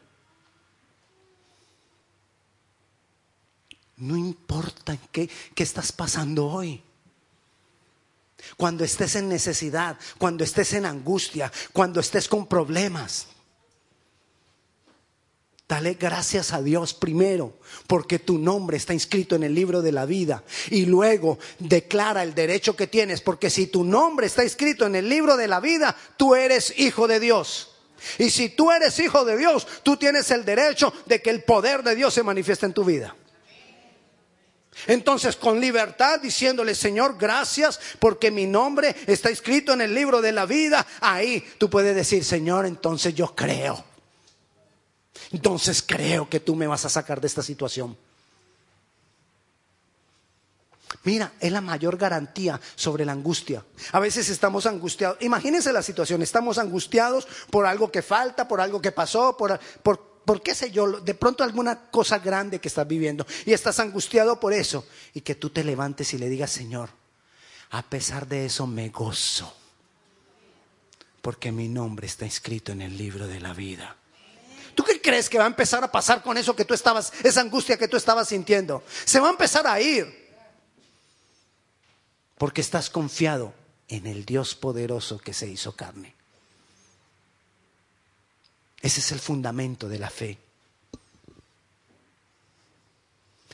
No 3.97 4.17
qué 5.11 5.29
estás 5.55 5.91
pasando 5.91 6.47
hoy. 6.47 6.81
Cuando 8.57 8.83
estés 8.83 9.15
en 9.15 9.29
necesidad, 9.29 9.97
cuando 10.17 10.43
estés 10.43 10.73
en 10.73 10.85
angustia, 10.85 11.51
cuando 11.73 11.99
estés 11.99 12.27
con 12.27 12.47
problemas. 12.47 13.27
Dale 15.67 15.95
gracias 15.95 16.53
a 16.53 16.61
Dios 16.61 16.93
primero, 16.93 17.57
porque 17.87 18.19
tu 18.19 18.37
nombre 18.37 18.77
está 18.77 18.93
inscrito 18.93 19.35
en 19.35 19.43
el 19.43 19.55
libro 19.55 19.81
de 19.81 19.91
la 19.91 20.05
vida. 20.05 20.43
Y 20.69 20.85
luego 20.85 21.39
declara 21.57 22.21
el 22.21 22.35
derecho 22.35 22.75
que 22.75 22.85
tienes, 22.85 23.21
porque 23.21 23.49
si 23.49 23.65
tu 23.67 23.83
nombre 23.83 24.27
está 24.27 24.43
inscrito 24.43 24.85
en 24.85 24.95
el 24.95 25.09
libro 25.09 25.37
de 25.37 25.47
la 25.47 25.59
vida, 25.59 25.95
tú 26.17 26.35
eres 26.35 26.77
hijo 26.77 27.07
de 27.07 27.19
Dios. 27.19 27.71
Y 28.19 28.29
si 28.29 28.49
tú 28.49 28.69
eres 28.71 28.99
hijo 28.99 29.25
de 29.25 29.37
Dios, 29.37 29.65
tú 29.81 29.97
tienes 29.97 30.29
el 30.29 30.45
derecho 30.45 30.93
de 31.07 31.19
que 31.19 31.31
el 31.31 31.43
poder 31.43 31.81
de 31.81 31.95
Dios 31.95 32.13
se 32.13 32.21
manifieste 32.21 32.67
en 32.67 32.73
tu 32.73 32.85
vida. 32.85 33.15
Entonces, 34.87 35.35
con 35.35 35.59
libertad, 35.59 36.19
diciéndole, 36.19 36.75
Señor, 36.75 37.17
gracias 37.17 37.79
porque 37.99 38.31
mi 38.31 38.45
nombre 38.45 38.95
está 39.07 39.29
escrito 39.29 39.73
en 39.73 39.81
el 39.81 39.93
libro 39.93 40.21
de 40.21 40.31
la 40.31 40.45
vida, 40.45 40.85
ahí 40.99 41.43
tú 41.57 41.69
puedes 41.69 41.95
decir, 41.95 42.23
Señor, 42.23 42.65
entonces 42.65 43.13
yo 43.13 43.33
creo 43.35 43.83
entonces 45.31 45.83
creo 45.85 46.29
que 46.29 46.39
tú 46.39 46.55
me 46.55 46.67
vas 46.67 46.85
a 46.85 46.89
sacar 46.89 47.19
de 47.19 47.27
esta 47.27 47.41
situación. 47.41 47.97
Mira, 51.03 51.33
es 51.39 51.51
la 51.51 51.61
mayor 51.61 51.97
garantía 51.97 52.59
sobre 52.75 53.05
la 53.05 53.11
angustia. 53.11 53.63
A 53.91 53.99
veces 53.99 54.29
estamos 54.29 54.65
angustiados. 54.65 55.17
Imagínense 55.21 55.71
la 55.71 55.83
situación, 55.83 56.21
estamos 56.21 56.57
angustiados 56.57 57.27
por 57.49 57.65
algo 57.65 57.91
que 57.91 58.01
falta, 58.01 58.47
por 58.47 58.61
algo 58.61 58.81
que 58.81 58.91
pasó, 58.91 59.35
por, 59.37 59.59
por, 59.83 60.14
por 60.25 60.41
qué 60.41 60.55
sé 60.55 60.71
yo, 60.71 60.99
de 60.99 61.13
pronto 61.13 61.43
alguna 61.43 61.89
cosa 61.89 62.19
grande 62.19 62.59
que 62.59 62.67
estás 62.67 62.87
viviendo 62.87 63.25
y 63.45 63.53
estás 63.53 63.79
angustiado 63.79 64.39
por 64.39 64.53
eso. 64.53 64.85
Y 65.13 65.21
que 65.21 65.35
tú 65.35 65.51
te 65.51 65.63
levantes 65.63 66.13
y 66.13 66.17
le 66.17 66.29
digas, 66.29 66.51
Señor, 66.51 66.89
a 67.69 67.83
pesar 67.83 68.27
de 68.27 68.45
eso 68.45 68.67
me 68.67 68.89
gozo, 68.89 69.55
porque 71.21 71.51
mi 71.51 71.67
nombre 71.67 72.07
está 72.07 72.25
inscrito 72.25 72.71
en 72.71 72.81
el 72.81 72.97
libro 72.97 73.27
de 73.27 73.39
la 73.39 73.53
vida. 73.53 73.95
¿Tú 74.73 74.83
qué 74.83 74.99
crees 74.99 75.29
que 75.29 75.37
va 75.37 75.45
a 75.45 75.47
empezar 75.47 75.83
a 75.83 75.91
pasar 75.91 76.21
con 76.21 76.37
eso 76.37 76.55
que 76.55 76.65
tú 76.65 76.73
estabas, 76.73 77.13
esa 77.23 77.41
angustia 77.41 77.77
que 77.77 77.87
tú 77.87 77.95
estabas 77.95 78.27
sintiendo? 78.27 78.83
Se 79.05 79.19
va 79.19 79.27
a 79.27 79.31
empezar 79.31 79.65
a 79.67 79.79
ir. 79.79 80.25
Porque 82.37 82.61
estás 82.61 82.89
confiado 82.89 83.53
en 83.87 84.07
el 84.07 84.25
Dios 84.25 84.55
poderoso 84.55 85.17
que 85.19 85.33
se 85.33 85.47
hizo 85.47 85.75
carne. 85.75 86.14
Ese 88.85 88.99
es 88.99 89.11
el 89.11 89.19
fundamento 89.19 89.89
de 89.89 89.97
la 89.97 90.11
fe. 90.11 90.37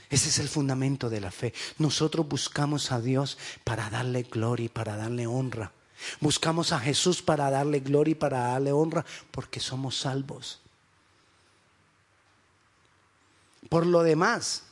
Ese 0.10 0.28
es 0.28 0.40
el 0.40 0.50
fundamento 0.50 1.10
de 1.10 1.22
la 1.22 1.32
fe. 1.32 1.54
Nosotros 1.78 2.28
buscamos 2.28 2.92
a 2.92 3.00
Dios 3.00 3.38
para 3.64 3.90
darle 3.90 4.24
gloria 4.24 4.66
y 4.66 4.68
para 4.68 4.98
darle 4.98 5.28
honra. 5.28 5.72
Buscamos 6.20 6.74
a 6.74 6.82
Jesús 6.82 7.22
para 7.22 7.50
darle 7.50 7.80
gloria 7.80 8.12
y 8.12 8.16
para 8.16 8.40
darle 8.40 8.74
honra 8.74 9.06
porque 9.32 9.62
somos 9.62 9.98
salvos. 10.00 10.60
Por 13.70 13.86
lo 13.86 14.04
demás, 14.04 14.64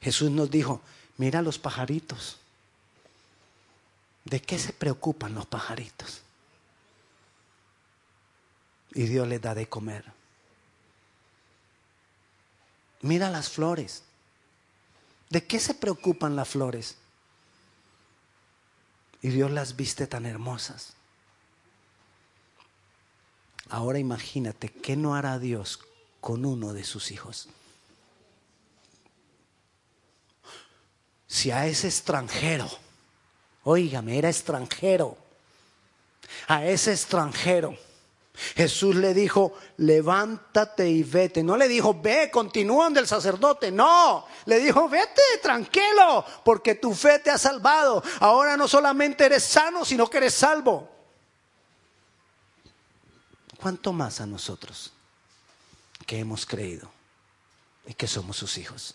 Jesús 0.00 0.32
nos 0.32 0.50
dijo, 0.50 0.80
mira 1.16 1.42
los 1.42 1.60
pajaritos. 1.60 2.38
¿De 4.24 4.42
qué 4.42 4.58
se 4.58 4.72
preocupan 4.72 5.32
los 5.36 5.46
pajaritos? 5.46 6.22
Y 8.92 9.04
Dios 9.04 9.28
les 9.28 9.40
da 9.40 9.54
de 9.54 9.68
comer. 9.68 10.04
Mira 13.02 13.30
las 13.30 13.48
flores. 13.48 14.02
¿De 15.30 15.46
qué 15.46 15.60
se 15.60 15.74
preocupan 15.74 16.36
las 16.36 16.48
flores? 16.48 16.96
Y 19.20 19.28
Dios 19.28 19.50
las 19.50 19.76
viste 19.76 20.06
tan 20.06 20.26
hermosas. 20.26 20.94
Ahora 23.68 23.98
imagínate, 23.98 24.70
¿qué 24.70 24.96
no 24.96 25.14
hará 25.14 25.38
Dios 25.38 25.80
con 26.20 26.46
uno 26.46 26.72
de 26.72 26.84
sus 26.84 27.10
hijos? 27.10 27.48
si 31.28 31.50
a 31.50 31.66
ese 31.66 31.86
extranjero, 31.86 32.68
oígame, 33.62 34.18
era 34.18 34.30
extranjero, 34.30 35.16
a 36.48 36.64
ese 36.64 36.92
extranjero, 36.92 37.76
Jesús 38.56 38.94
le 38.96 39.14
dijo, 39.14 39.54
levántate 39.78 40.88
y 40.88 41.02
vete. 41.02 41.42
No 41.42 41.56
le 41.56 41.68
dijo, 41.68 42.00
ve, 42.00 42.30
continúa 42.30 42.90
del 42.90 43.06
sacerdote. 43.06 43.70
No, 43.70 44.26
le 44.46 44.60
dijo, 44.60 44.88
vete, 44.88 45.22
tranquilo, 45.42 46.24
porque 46.44 46.76
tu 46.76 46.94
fe 46.94 47.18
te 47.18 47.30
ha 47.30 47.38
salvado. 47.38 48.02
Ahora 48.20 48.56
no 48.56 48.68
solamente 48.68 49.26
eres 49.26 49.44
sano, 49.44 49.84
sino 49.84 50.08
que 50.08 50.18
eres 50.18 50.34
salvo. 50.34 50.88
¿Cuánto 53.60 53.92
más 53.92 54.20
a 54.20 54.26
nosotros 54.26 54.92
que 56.06 56.18
hemos 56.18 56.46
creído? 56.46 56.90
y 57.88 57.94
que 57.94 58.06
somos 58.06 58.36
sus 58.36 58.58
hijos. 58.58 58.94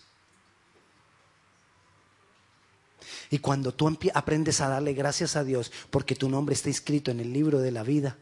Y 3.28 3.40
cuando 3.40 3.74
tú 3.74 3.98
aprendes 4.14 4.60
a 4.60 4.68
darle 4.68 4.94
gracias 4.94 5.34
a 5.34 5.44
Dios 5.44 5.72
porque 5.90 6.14
tu 6.14 6.28
nombre 6.28 6.54
está 6.54 6.68
inscrito 6.68 7.10
en 7.10 7.20
el 7.20 7.32
libro 7.32 7.58
de 7.58 7.72
la 7.72 7.82
vida, 7.82 8.16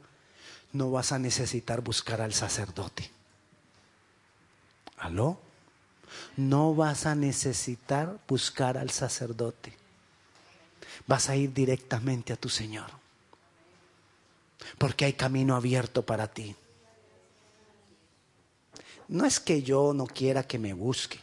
no 0.72 0.90
vas 0.90 1.12
a 1.12 1.18
necesitar 1.18 1.80
buscar 1.80 2.20
al 2.20 2.32
sacerdote. 2.32 3.10
¿Aló? 4.98 5.38
No 6.36 6.74
vas 6.74 7.06
a 7.06 7.14
necesitar 7.14 8.18
buscar 8.28 8.78
al 8.78 8.90
sacerdote. 8.90 9.76
Vas 11.06 11.28
a 11.28 11.36
ir 11.36 11.52
directamente 11.52 12.32
a 12.32 12.36
tu 12.36 12.48
Señor. 12.48 12.90
Porque 14.78 15.04
hay 15.04 15.12
camino 15.14 15.56
abierto 15.56 16.04
para 16.04 16.28
ti. 16.28 16.54
No 19.08 19.26
es 19.26 19.40
que 19.40 19.62
yo 19.62 19.92
no 19.92 20.06
quiera 20.06 20.44
que 20.44 20.58
me 20.58 20.72
busque. 20.72 21.20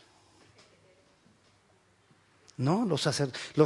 No, 2.57 2.85
los, 2.85 3.01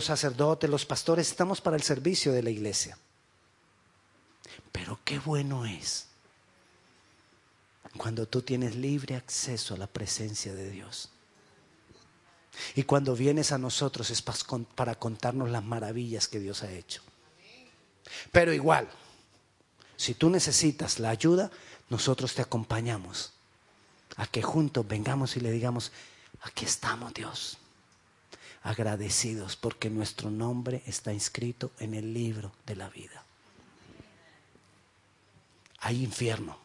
sacerdotes, 0.06 0.70
los 0.70 0.86
pastores 0.86 1.28
estamos 1.28 1.60
para 1.62 1.76
el 1.76 1.82
servicio 1.82 2.32
de 2.32 2.44
la 2.44 2.52
iglesia. 2.52 2.96
Pero 4.72 5.00
qué 5.04 5.20
bueno 5.20 5.66
es 5.66 6.08
cuando 7.98 8.28
tú 8.28 8.42
tienes 8.42 8.76
libre 8.76 9.16
acceso 9.16 9.76
a 9.76 9.78
la 9.78 9.88
presencia 9.88 10.54
de 10.54 10.70
Dios. 10.70 11.10
Y 12.76 12.84
cuando 12.84 13.16
vienes 13.16 13.52
a 13.52 13.58
nosotros 13.58 14.10
es 14.10 14.22
para 14.22 14.96
contarnos 14.96 15.50
las 15.50 15.64
maravillas 15.64 16.28
que 16.28 16.40
Dios 16.40 16.64
ha 16.64 16.72
hecho. 16.72 17.02
Pero 18.32 18.54
igual, 18.54 18.90
si 19.96 20.14
tú 20.14 20.30
necesitas 20.30 21.00
la 21.00 21.10
ayuda, 21.10 21.52
nosotros 21.90 22.34
te 22.34 22.42
acompañamos 22.42 23.34
a 24.18 24.28
que 24.28 24.42
juntos 24.42 24.88
vengamos 24.88 25.36
y 25.38 25.40
le 25.40 25.52
digamos, 25.52 25.92
aquí 26.42 26.66
estamos 26.66 27.14
Dios 27.14 27.58
agradecidos 28.64 29.56
porque 29.56 29.90
nuestro 29.90 30.32
nombre 30.32 30.84
está 30.86 31.14
inscrito 31.14 31.72
en 31.80 31.94
el 31.94 32.14
libro 32.14 32.52
de 32.66 32.76
la 32.76 32.90
vida. 32.90 33.23
Hay 35.84 36.04
infierno. 36.04 36.58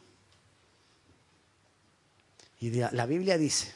Y 2.60 2.70
la 2.70 3.06
Biblia 3.06 3.38
dice 3.38 3.72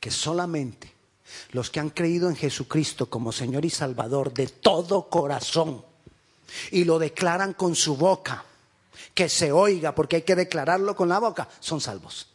que 0.00 0.10
solamente 0.10 0.92
los 1.52 1.70
que 1.70 1.80
han 1.80 1.90
creído 1.90 2.28
en 2.28 2.36
Jesucristo 2.36 3.08
como 3.08 3.32
Señor 3.32 3.64
y 3.64 3.70
Salvador 3.70 4.32
de 4.34 4.46
todo 4.46 5.08
corazón 5.08 5.84
y 6.70 6.84
lo 6.84 6.98
declaran 6.98 7.54
con 7.54 7.74
su 7.74 7.96
boca, 7.96 8.44
que 9.14 9.28
se 9.28 9.52
oiga, 9.52 9.94
porque 9.94 10.16
hay 10.16 10.22
que 10.22 10.36
declararlo 10.36 10.94
con 10.94 11.08
la 11.08 11.18
boca, 11.18 11.48
son 11.60 11.80
salvos. 11.80 12.28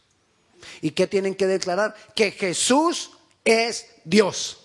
¿Y 0.80 0.90
qué 0.90 1.06
tienen 1.06 1.34
que 1.34 1.46
declarar? 1.46 1.94
Que 2.14 2.32
Jesús 2.32 3.12
es 3.44 3.86
Dios. 4.04 4.58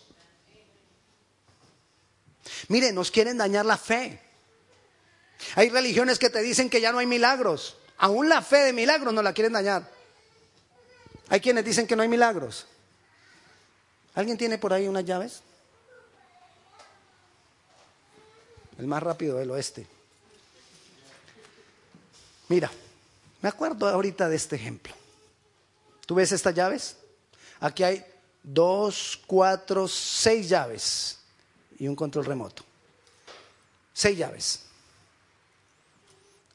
Mire, 2.68 2.92
nos 2.92 3.12
quieren 3.12 3.38
dañar 3.38 3.66
la 3.66 3.78
fe. 3.78 4.22
Hay 5.56 5.70
religiones 5.70 6.20
que 6.20 6.30
te 6.30 6.42
dicen 6.42 6.70
que 6.70 6.82
ya 6.82 6.92
no 6.92 7.00
hay 7.00 7.06
milagros. 7.06 7.78
Aún 7.98 8.30
la 8.30 8.42
fe 8.42 8.58
de 8.58 8.74
milagros 8.74 9.14
no 9.14 9.22
la 9.22 9.34
quieren 9.34 9.54
dañar. 9.54 9.90
Hay 11.30 11.40
quienes 11.40 11.66
dicen 11.66 11.88
que 11.88 11.96
no 11.96 12.04
hay 12.04 12.10
milagros. 12.10 12.68
¿Alguien 14.14 14.38
tiene 14.38 14.58
por 14.58 14.74
ahí 14.74 14.88
unas 14.88 15.06
llaves? 15.06 15.42
El 18.78 18.88
más 18.88 19.02
rápido 19.02 19.38
del 19.38 19.52
oeste. 19.52 19.88
Mira, 22.48 22.70
me 23.42 23.50
acuerdo 23.50 23.88
ahorita 23.88 24.30
de 24.30 24.36
este 24.36 24.56
ejemplo. 24.56 24.94
¿Tú 26.06 26.16
ves 26.16 26.32
estas 26.32 26.54
llaves? 26.54 26.98
Aquí 27.60 27.84
hay 27.84 28.06
dos, 28.44 29.20
cuatro, 29.26 29.88
seis 29.88 30.48
llaves 30.50 31.18
y 31.80 31.88
un 31.88 31.96
control 31.96 32.26
remoto. 32.26 32.64
Seis 33.94 34.18
llaves. 34.18 34.65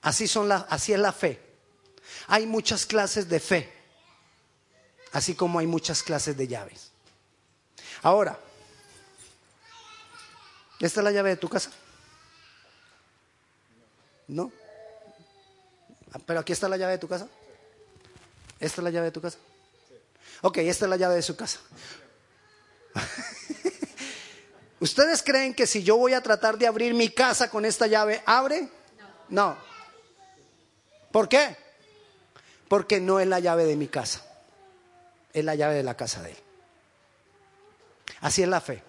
Así, 0.02 0.26
son 0.26 0.48
la, 0.48 0.66
así 0.70 0.92
es 0.92 0.98
la 0.98 1.12
fe. 1.12 1.40
Hay 2.26 2.46
muchas 2.46 2.86
clases 2.86 3.28
de 3.28 3.40
fe, 3.40 3.72
así 5.12 5.34
como 5.34 5.58
hay 5.58 5.66
muchas 5.66 6.02
clases 6.02 6.36
de 6.36 6.48
llaves. 6.48 6.90
Ahora, 8.02 8.38
¿esta 10.78 11.00
es 11.00 11.04
la 11.04 11.10
llave 11.10 11.30
de 11.30 11.36
tu 11.36 11.48
casa? 11.48 11.70
¿No? 14.28 14.50
Ah, 16.12 16.18
pero 16.24 16.40
aquí 16.40 16.52
está 16.52 16.68
la 16.68 16.76
llave 16.76 16.92
de 16.92 16.98
tu 16.98 17.08
casa. 17.08 17.28
¿Esta 18.58 18.80
es 18.80 18.84
la 18.84 18.90
llave 18.90 19.06
de 19.06 19.12
tu 19.12 19.20
casa? 19.20 19.38
Ok, 20.42 20.58
esta 20.58 20.86
es 20.86 20.90
la 20.90 20.96
llave 20.96 21.16
de 21.16 21.22
su 21.22 21.36
casa. 21.36 21.58
¿Ustedes 24.80 25.22
creen 25.22 25.52
que 25.54 25.66
si 25.66 25.82
yo 25.82 25.96
voy 25.96 26.14
a 26.14 26.22
tratar 26.22 26.56
de 26.56 26.66
abrir 26.66 26.94
mi 26.94 27.10
casa 27.10 27.50
con 27.50 27.64
esta 27.66 27.86
llave, 27.86 28.22
abre? 28.24 28.68
No. 29.28 29.69
¿Por 31.10 31.28
qué? 31.28 31.56
Porque 32.68 33.00
no 33.00 33.20
es 33.20 33.26
la 33.26 33.40
llave 33.40 33.64
de 33.64 33.76
mi 33.76 33.88
casa, 33.88 34.24
es 35.32 35.44
la 35.44 35.54
llave 35.54 35.74
de 35.74 35.82
la 35.82 35.96
casa 35.96 36.22
de 36.22 36.30
él. 36.30 36.36
Así 38.20 38.42
es 38.42 38.48
la 38.48 38.60
fe. 38.60 38.82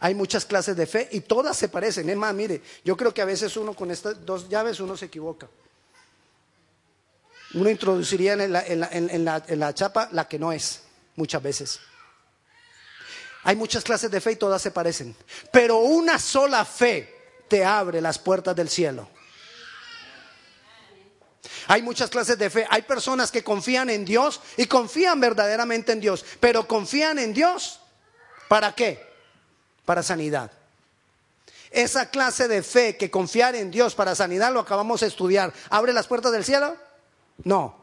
Hay 0.00 0.14
muchas 0.14 0.44
clases 0.44 0.76
de 0.76 0.86
fe 0.86 1.08
y 1.12 1.20
todas 1.20 1.56
se 1.56 1.68
parecen. 1.68 2.08
Es 2.08 2.16
más, 2.16 2.34
mire, 2.34 2.62
yo 2.84 2.96
creo 2.96 3.12
que 3.12 3.22
a 3.22 3.26
veces 3.26 3.56
uno 3.56 3.74
con 3.74 3.90
estas 3.90 4.24
dos 4.24 4.48
llaves 4.48 4.80
uno 4.80 4.96
se 4.96 5.06
equivoca. 5.06 5.48
Uno 7.54 7.70
introduciría 7.70 8.34
en 8.34 8.52
la, 8.52 8.62
en 8.66 9.60
la 9.60 9.74
chapa 9.74 10.08
la 10.12 10.28
que 10.28 10.38
no 10.38 10.52
es, 10.52 10.82
muchas 11.16 11.42
veces. 11.42 11.80
Hay 13.44 13.56
muchas 13.56 13.82
clases 13.84 14.10
de 14.10 14.20
fe 14.20 14.32
y 14.32 14.36
todas 14.36 14.60
se 14.60 14.70
parecen. 14.70 15.16
Pero 15.50 15.78
una 15.78 16.18
sola 16.18 16.64
fe 16.64 17.42
te 17.48 17.64
abre 17.64 18.00
las 18.00 18.18
puertas 18.18 18.54
del 18.54 18.68
cielo. 18.68 19.08
Hay 21.68 21.82
muchas 21.82 22.08
clases 22.08 22.38
de 22.38 22.48
fe. 22.48 22.66
Hay 22.70 22.82
personas 22.82 23.30
que 23.30 23.44
confían 23.44 23.90
en 23.90 24.06
Dios 24.06 24.40
y 24.56 24.66
confían 24.66 25.20
verdaderamente 25.20 25.92
en 25.92 26.00
Dios. 26.00 26.24
Pero 26.40 26.66
confían 26.66 27.18
en 27.18 27.34
Dios. 27.34 27.80
¿Para 28.48 28.74
qué? 28.74 29.06
Para 29.84 30.02
sanidad. 30.02 30.50
Esa 31.70 32.08
clase 32.08 32.48
de 32.48 32.62
fe 32.62 32.96
que 32.96 33.10
confiar 33.10 33.54
en 33.54 33.70
Dios 33.70 33.94
para 33.94 34.14
sanidad 34.14 34.50
lo 34.50 34.60
acabamos 34.60 35.00
de 35.00 35.08
estudiar. 35.08 35.52
¿Abre 35.68 35.92
las 35.92 36.06
puertas 36.06 36.32
del 36.32 36.42
cielo? 36.42 36.74
No. 37.44 37.76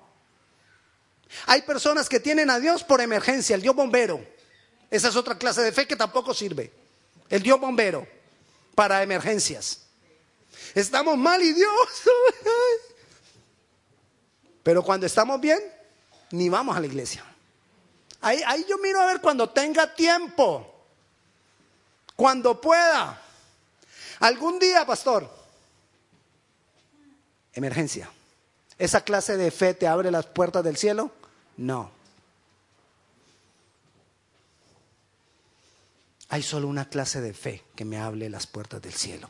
Hay 1.46 1.62
personas 1.62 2.10
que 2.10 2.20
tienen 2.20 2.50
a 2.50 2.60
Dios 2.60 2.84
por 2.84 3.02
emergencia, 3.02 3.56
el 3.56 3.62
Dios 3.62 3.76
bombero. 3.76 4.26
Esa 4.90 5.10
es 5.10 5.16
otra 5.16 5.38
clase 5.38 5.62
de 5.62 5.72
fe 5.72 5.86
que 5.86 5.96
tampoco 5.96 6.34
sirve. 6.34 6.74
El 7.30 7.44
Dios 7.44 7.60
bombero 7.60 8.08
para 8.74 9.04
emergencias. 9.04 9.82
Estamos 10.74 11.16
mal 11.20 11.40
y 11.44 11.54
Dios. 11.54 11.70
Pero 14.66 14.82
cuando 14.82 15.06
estamos 15.06 15.40
bien, 15.40 15.60
ni 16.32 16.50
vamos 16.50 16.76
a 16.76 16.80
la 16.80 16.88
iglesia. 16.88 17.24
Ahí, 18.20 18.42
ahí 18.48 18.66
yo 18.68 18.80
miro 18.80 19.00
a 19.00 19.06
ver 19.06 19.22
cuando 19.22 19.48
tenga 19.48 19.94
tiempo, 19.94 20.88
cuando 22.16 22.60
pueda. 22.60 23.22
Algún 24.22 24.58
día, 24.58 24.84
pastor. 24.84 25.30
Emergencia. 27.54 28.10
¿Esa 28.80 29.02
clase 29.02 29.38
de 29.38 29.52
fe 29.52 29.76
te 29.76 29.86
abre 29.86 30.10
las 30.10 30.26
puertas 30.26 30.64
del 30.64 30.78
cielo? 30.78 31.12
No. 31.58 31.92
Hay 36.30 36.42
solo 36.42 36.68
una 36.68 36.90
clase 36.90 37.22
de 37.22 37.36
fe 37.36 37.64
que 37.76 37.86
me 37.86 38.00
hable 38.00 38.32
las 38.32 38.48
puertas 38.48 38.82
del 38.82 38.96
cielo. 38.96 39.30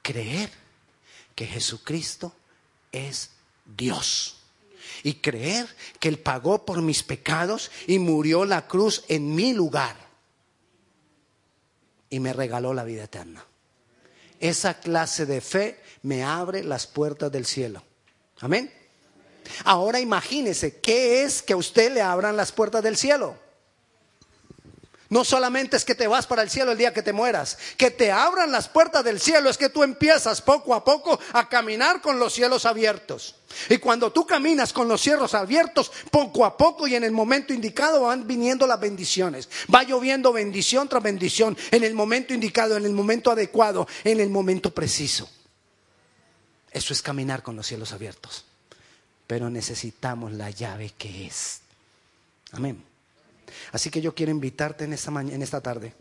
Creer 0.00 0.50
que 1.34 1.46
Jesucristo 1.46 2.34
es 2.92 3.35
Dios. 3.76 4.36
Y 5.02 5.14
creer 5.14 5.66
que 6.00 6.08
Él 6.08 6.18
pagó 6.18 6.64
por 6.64 6.82
mis 6.82 7.02
pecados 7.02 7.70
y 7.86 7.98
murió 7.98 8.44
la 8.44 8.66
cruz 8.66 9.04
en 9.08 9.34
mi 9.34 9.52
lugar. 9.52 9.96
Y 12.10 12.20
me 12.20 12.32
regaló 12.32 12.74
la 12.74 12.84
vida 12.84 13.04
eterna. 13.04 13.44
Esa 14.40 14.80
clase 14.80 15.26
de 15.26 15.40
fe 15.40 15.80
me 16.02 16.22
abre 16.22 16.62
las 16.62 16.86
puertas 16.86 17.32
del 17.32 17.46
cielo. 17.46 17.82
Amén. 18.40 18.72
Ahora 19.64 20.00
imagínese, 20.00 20.80
¿qué 20.80 21.22
es 21.22 21.42
que 21.42 21.52
a 21.52 21.56
usted 21.56 21.92
le 21.92 22.02
abran 22.02 22.36
las 22.36 22.52
puertas 22.52 22.82
del 22.82 22.96
cielo? 22.96 23.36
No 25.08 25.24
solamente 25.24 25.76
es 25.76 25.84
que 25.84 25.94
te 25.94 26.08
vas 26.08 26.26
para 26.26 26.42
el 26.42 26.50
cielo 26.50 26.72
el 26.72 26.78
día 26.78 26.92
que 26.92 27.02
te 27.02 27.12
mueras, 27.12 27.58
que 27.76 27.90
te 27.90 28.10
abran 28.10 28.50
las 28.50 28.68
puertas 28.68 29.04
del 29.04 29.20
cielo, 29.20 29.48
es 29.48 29.56
que 29.56 29.68
tú 29.68 29.82
empiezas 29.82 30.42
poco 30.42 30.74
a 30.74 30.84
poco 30.84 31.18
a 31.32 31.48
caminar 31.48 32.00
con 32.00 32.18
los 32.18 32.32
cielos 32.32 32.66
abiertos. 32.66 33.36
Y 33.68 33.78
cuando 33.78 34.12
tú 34.12 34.26
caminas 34.26 34.72
con 34.72 34.88
los 34.88 35.00
cielos 35.00 35.34
abiertos, 35.34 35.92
poco 36.10 36.44
a 36.44 36.56
poco 36.56 36.88
y 36.88 36.94
en 36.94 37.04
el 37.04 37.12
momento 37.12 37.52
indicado 37.52 38.02
van 38.02 38.26
viniendo 38.26 38.66
las 38.66 38.80
bendiciones. 38.80 39.48
Va 39.72 39.84
lloviendo 39.84 40.32
bendición 40.32 40.88
tras 40.88 41.02
bendición 41.02 41.56
en 41.70 41.84
el 41.84 41.94
momento 41.94 42.34
indicado, 42.34 42.76
en 42.76 42.84
el 42.84 42.92
momento 42.92 43.30
adecuado, 43.30 43.86
en 44.02 44.20
el 44.20 44.30
momento 44.30 44.74
preciso. 44.74 45.30
Eso 46.72 46.92
es 46.92 47.00
caminar 47.00 47.42
con 47.42 47.56
los 47.56 47.66
cielos 47.66 47.92
abiertos. 47.92 48.44
Pero 49.26 49.50
necesitamos 49.50 50.32
la 50.32 50.50
llave 50.50 50.92
que 50.98 51.26
es 51.26 51.60
Amén. 52.52 52.95
Así 53.72 53.90
que 53.90 54.00
yo 54.00 54.14
quiero 54.14 54.32
invitarte 54.32 54.84
en 54.84 54.92
esta, 54.92 55.10
en 55.10 55.42
esta 55.42 55.60
tarde 55.60 55.94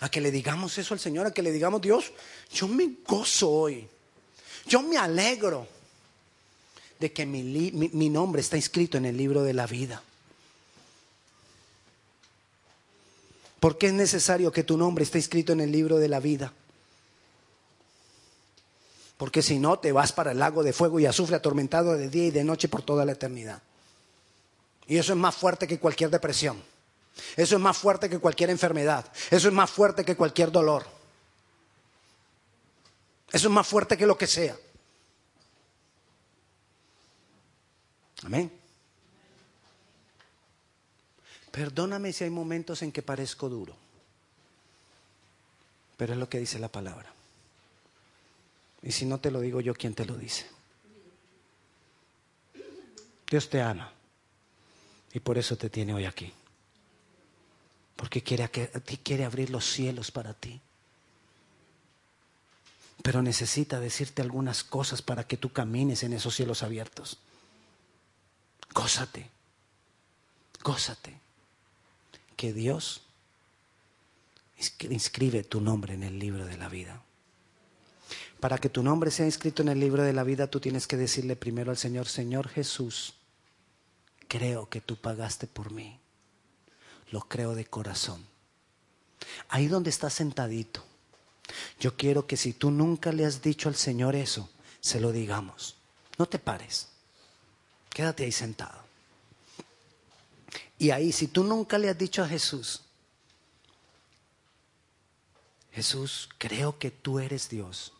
a 0.00 0.08
que 0.10 0.20
le 0.20 0.32
digamos 0.32 0.76
eso 0.78 0.94
al 0.94 1.00
Señor, 1.00 1.26
a 1.26 1.30
que 1.30 1.42
le 1.42 1.52
digamos, 1.52 1.80
Dios, 1.80 2.12
yo 2.52 2.66
me 2.66 2.90
gozo 3.06 3.48
hoy, 3.48 3.86
yo 4.66 4.82
me 4.82 4.96
alegro 4.96 5.68
de 6.98 7.12
que 7.12 7.24
mi, 7.24 7.42
mi 7.72 8.08
nombre 8.08 8.40
está 8.40 8.56
inscrito 8.56 8.98
en 8.98 9.04
el 9.04 9.16
libro 9.16 9.44
de 9.44 9.54
la 9.54 9.66
vida. 9.66 10.02
¿Por 13.60 13.78
qué 13.78 13.86
es 13.86 13.92
necesario 13.92 14.50
que 14.50 14.64
tu 14.64 14.76
nombre 14.76 15.04
esté 15.04 15.18
inscrito 15.18 15.52
en 15.52 15.60
el 15.60 15.70
libro 15.70 15.98
de 15.98 16.08
la 16.08 16.18
vida? 16.18 16.52
Porque 19.18 19.40
si 19.40 19.60
no, 19.60 19.78
te 19.78 19.92
vas 19.92 20.10
para 20.10 20.32
el 20.32 20.40
lago 20.40 20.64
de 20.64 20.72
fuego 20.72 20.98
y 20.98 21.06
azufre 21.06 21.36
atormentado 21.36 21.96
de 21.96 22.08
día 22.08 22.26
y 22.26 22.30
de 22.32 22.42
noche 22.42 22.66
por 22.66 22.82
toda 22.82 23.04
la 23.04 23.12
eternidad. 23.12 23.62
Y 24.86 24.96
eso 24.96 25.12
es 25.12 25.18
más 25.18 25.34
fuerte 25.34 25.66
que 25.66 25.78
cualquier 25.78 26.10
depresión. 26.10 26.62
Eso 27.36 27.56
es 27.56 27.60
más 27.60 27.76
fuerte 27.76 28.08
que 28.08 28.18
cualquier 28.18 28.50
enfermedad. 28.50 29.10
Eso 29.30 29.48
es 29.48 29.54
más 29.54 29.70
fuerte 29.70 30.04
que 30.04 30.16
cualquier 30.16 30.50
dolor. 30.50 30.84
Eso 33.30 33.48
es 33.48 33.52
más 33.52 33.66
fuerte 33.66 33.96
que 33.96 34.06
lo 34.06 34.16
que 34.16 34.26
sea. 34.26 34.56
Amén. 38.24 38.52
Perdóname 41.50 42.12
si 42.12 42.24
hay 42.24 42.30
momentos 42.30 42.82
en 42.82 42.92
que 42.92 43.02
parezco 43.02 43.48
duro, 43.48 43.74
pero 45.96 46.14
es 46.14 46.18
lo 46.18 46.28
que 46.28 46.38
dice 46.38 46.58
la 46.58 46.68
palabra. 46.68 47.12
Y 48.82 48.92
si 48.92 49.04
no 49.04 49.18
te 49.18 49.30
lo 49.30 49.40
digo 49.40 49.60
yo, 49.60 49.74
¿quién 49.74 49.94
te 49.94 50.06
lo 50.06 50.16
dice? 50.16 50.46
Dios 53.28 53.50
te 53.50 53.60
ama 53.60 53.92
y 55.12 55.20
por 55.20 55.38
eso 55.38 55.56
te 55.56 55.70
tiene 55.70 55.94
hoy 55.94 56.04
aquí. 56.04 56.32
Porque 57.96 58.22
quiere, 58.22 58.48
quiere 58.48 59.24
abrir 59.24 59.50
los 59.50 59.64
cielos 59.64 60.10
para 60.10 60.34
ti. 60.34 60.60
Pero 63.02 63.22
necesita 63.22 63.80
decirte 63.80 64.22
algunas 64.22 64.64
cosas 64.64 65.02
para 65.02 65.26
que 65.26 65.36
tú 65.36 65.52
camines 65.52 66.02
en 66.02 66.12
esos 66.12 66.34
cielos 66.34 66.62
abiertos. 66.62 67.18
Gózate, 68.74 69.28
gózate 70.62 71.20
que 72.36 72.52
Dios 72.52 73.02
inscribe 74.88 75.42
tu 75.44 75.60
nombre 75.60 75.94
en 75.94 76.02
el 76.02 76.18
libro 76.18 76.46
de 76.46 76.56
la 76.56 76.68
vida. 76.68 77.02
Para 78.40 78.58
que 78.58 78.68
tu 78.68 78.82
nombre 78.82 79.10
sea 79.10 79.26
inscrito 79.26 79.62
en 79.62 79.68
el 79.68 79.78
libro 79.78 80.02
de 80.02 80.12
la 80.12 80.24
vida, 80.24 80.48
tú 80.48 80.58
tienes 80.58 80.86
que 80.86 80.96
decirle 80.96 81.36
primero 81.36 81.70
al 81.70 81.76
Señor, 81.76 82.08
Señor 82.08 82.48
Jesús, 82.48 83.14
creo 84.32 84.66
que 84.70 84.80
tú 84.80 84.96
pagaste 84.96 85.46
por 85.46 85.72
mí. 85.72 86.00
Lo 87.10 87.20
creo 87.20 87.54
de 87.54 87.66
corazón. 87.66 88.26
Ahí 89.50 89.66
donde 89.66 89.90
estás 89.90 90.14
sentadito, 90.14 90.82
yo 91.78 91.98
quiero 91.98 92.26
que 92.26 92.38
si 92.38 92.54
tú 92.54 92.70
nunca 92.70 93.12
le 93.12 93.26
has 93.26 93.42
dicho 93.42 93.68
al 93.68 93.76
Señor 93.76 94.16
eso, 94.16 94.48
se 94.80 95.00
lo 95.00 95.12
digamos. 95.12 95.76
No 96.16 96.24
te 96.24 96.38
pares. 96.38 96.88
Quédate 97.90 98.24
ahí 98.24 98.32
sentado. 98.32 98.80
Y 100.78 100.92
ahí, 100.92 101.12
si 101.12 101.26
tú 101.26 101.44
nunca 101.44 101.76
le 101.76 101.90
has 101.90 101.98
dicho 101.98 102.24
a 102.24 102.28
Jesús, 102.28 102.80
Jesús, 105.72 106.30
creo 106.38 106.78
que 106.78 106.90
tú 106.90 107.18
eres 107.18 107.50
Dios 107.50 107.92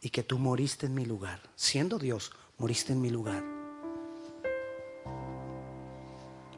y 0.00 0.10
que 0.10 0.22
tú 0.22 0.38
moriste 0.38 0.86
en 0.86 0.94
mi 0.94 1.04
lugar. 1.04 1.42
Siendo 1.56 1.98
Dios, 1.98 2.30
moriste 2.56 2.92
en 2.92 3.00
mi 3.00 3.10
lugar. 3.10 3.51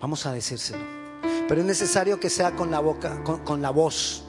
Vamos 0.00 0.26
a 0.26 0.32
decírselo. 0.32 0.84
Pero 1.48 1.60
es 1.60 1.66
necesario 1.66 2.18
que 2.20 2.30
sea 2.30 2.54
con 2.56 2.70
la 2.70 2.80
boca, 2.80 3.22
con, 3.22 3.62
la 3.62 3.70
voz. 3.70 4.24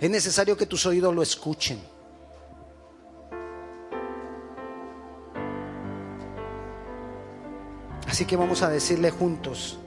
Es 0.00 0.10
necesario 0.10 0.56
que 0.56 0.66
tus 0.66 0.86
oídos 0.86 1.14
lo 1.14 1.22
escuchen. 1.22 1.80
Así 8.06 8.24
que 8.24 8.36
vamos 8.36 8.62
a 8.62 8.70
decirle 8.70 9.10
juntos. 9.10 9.78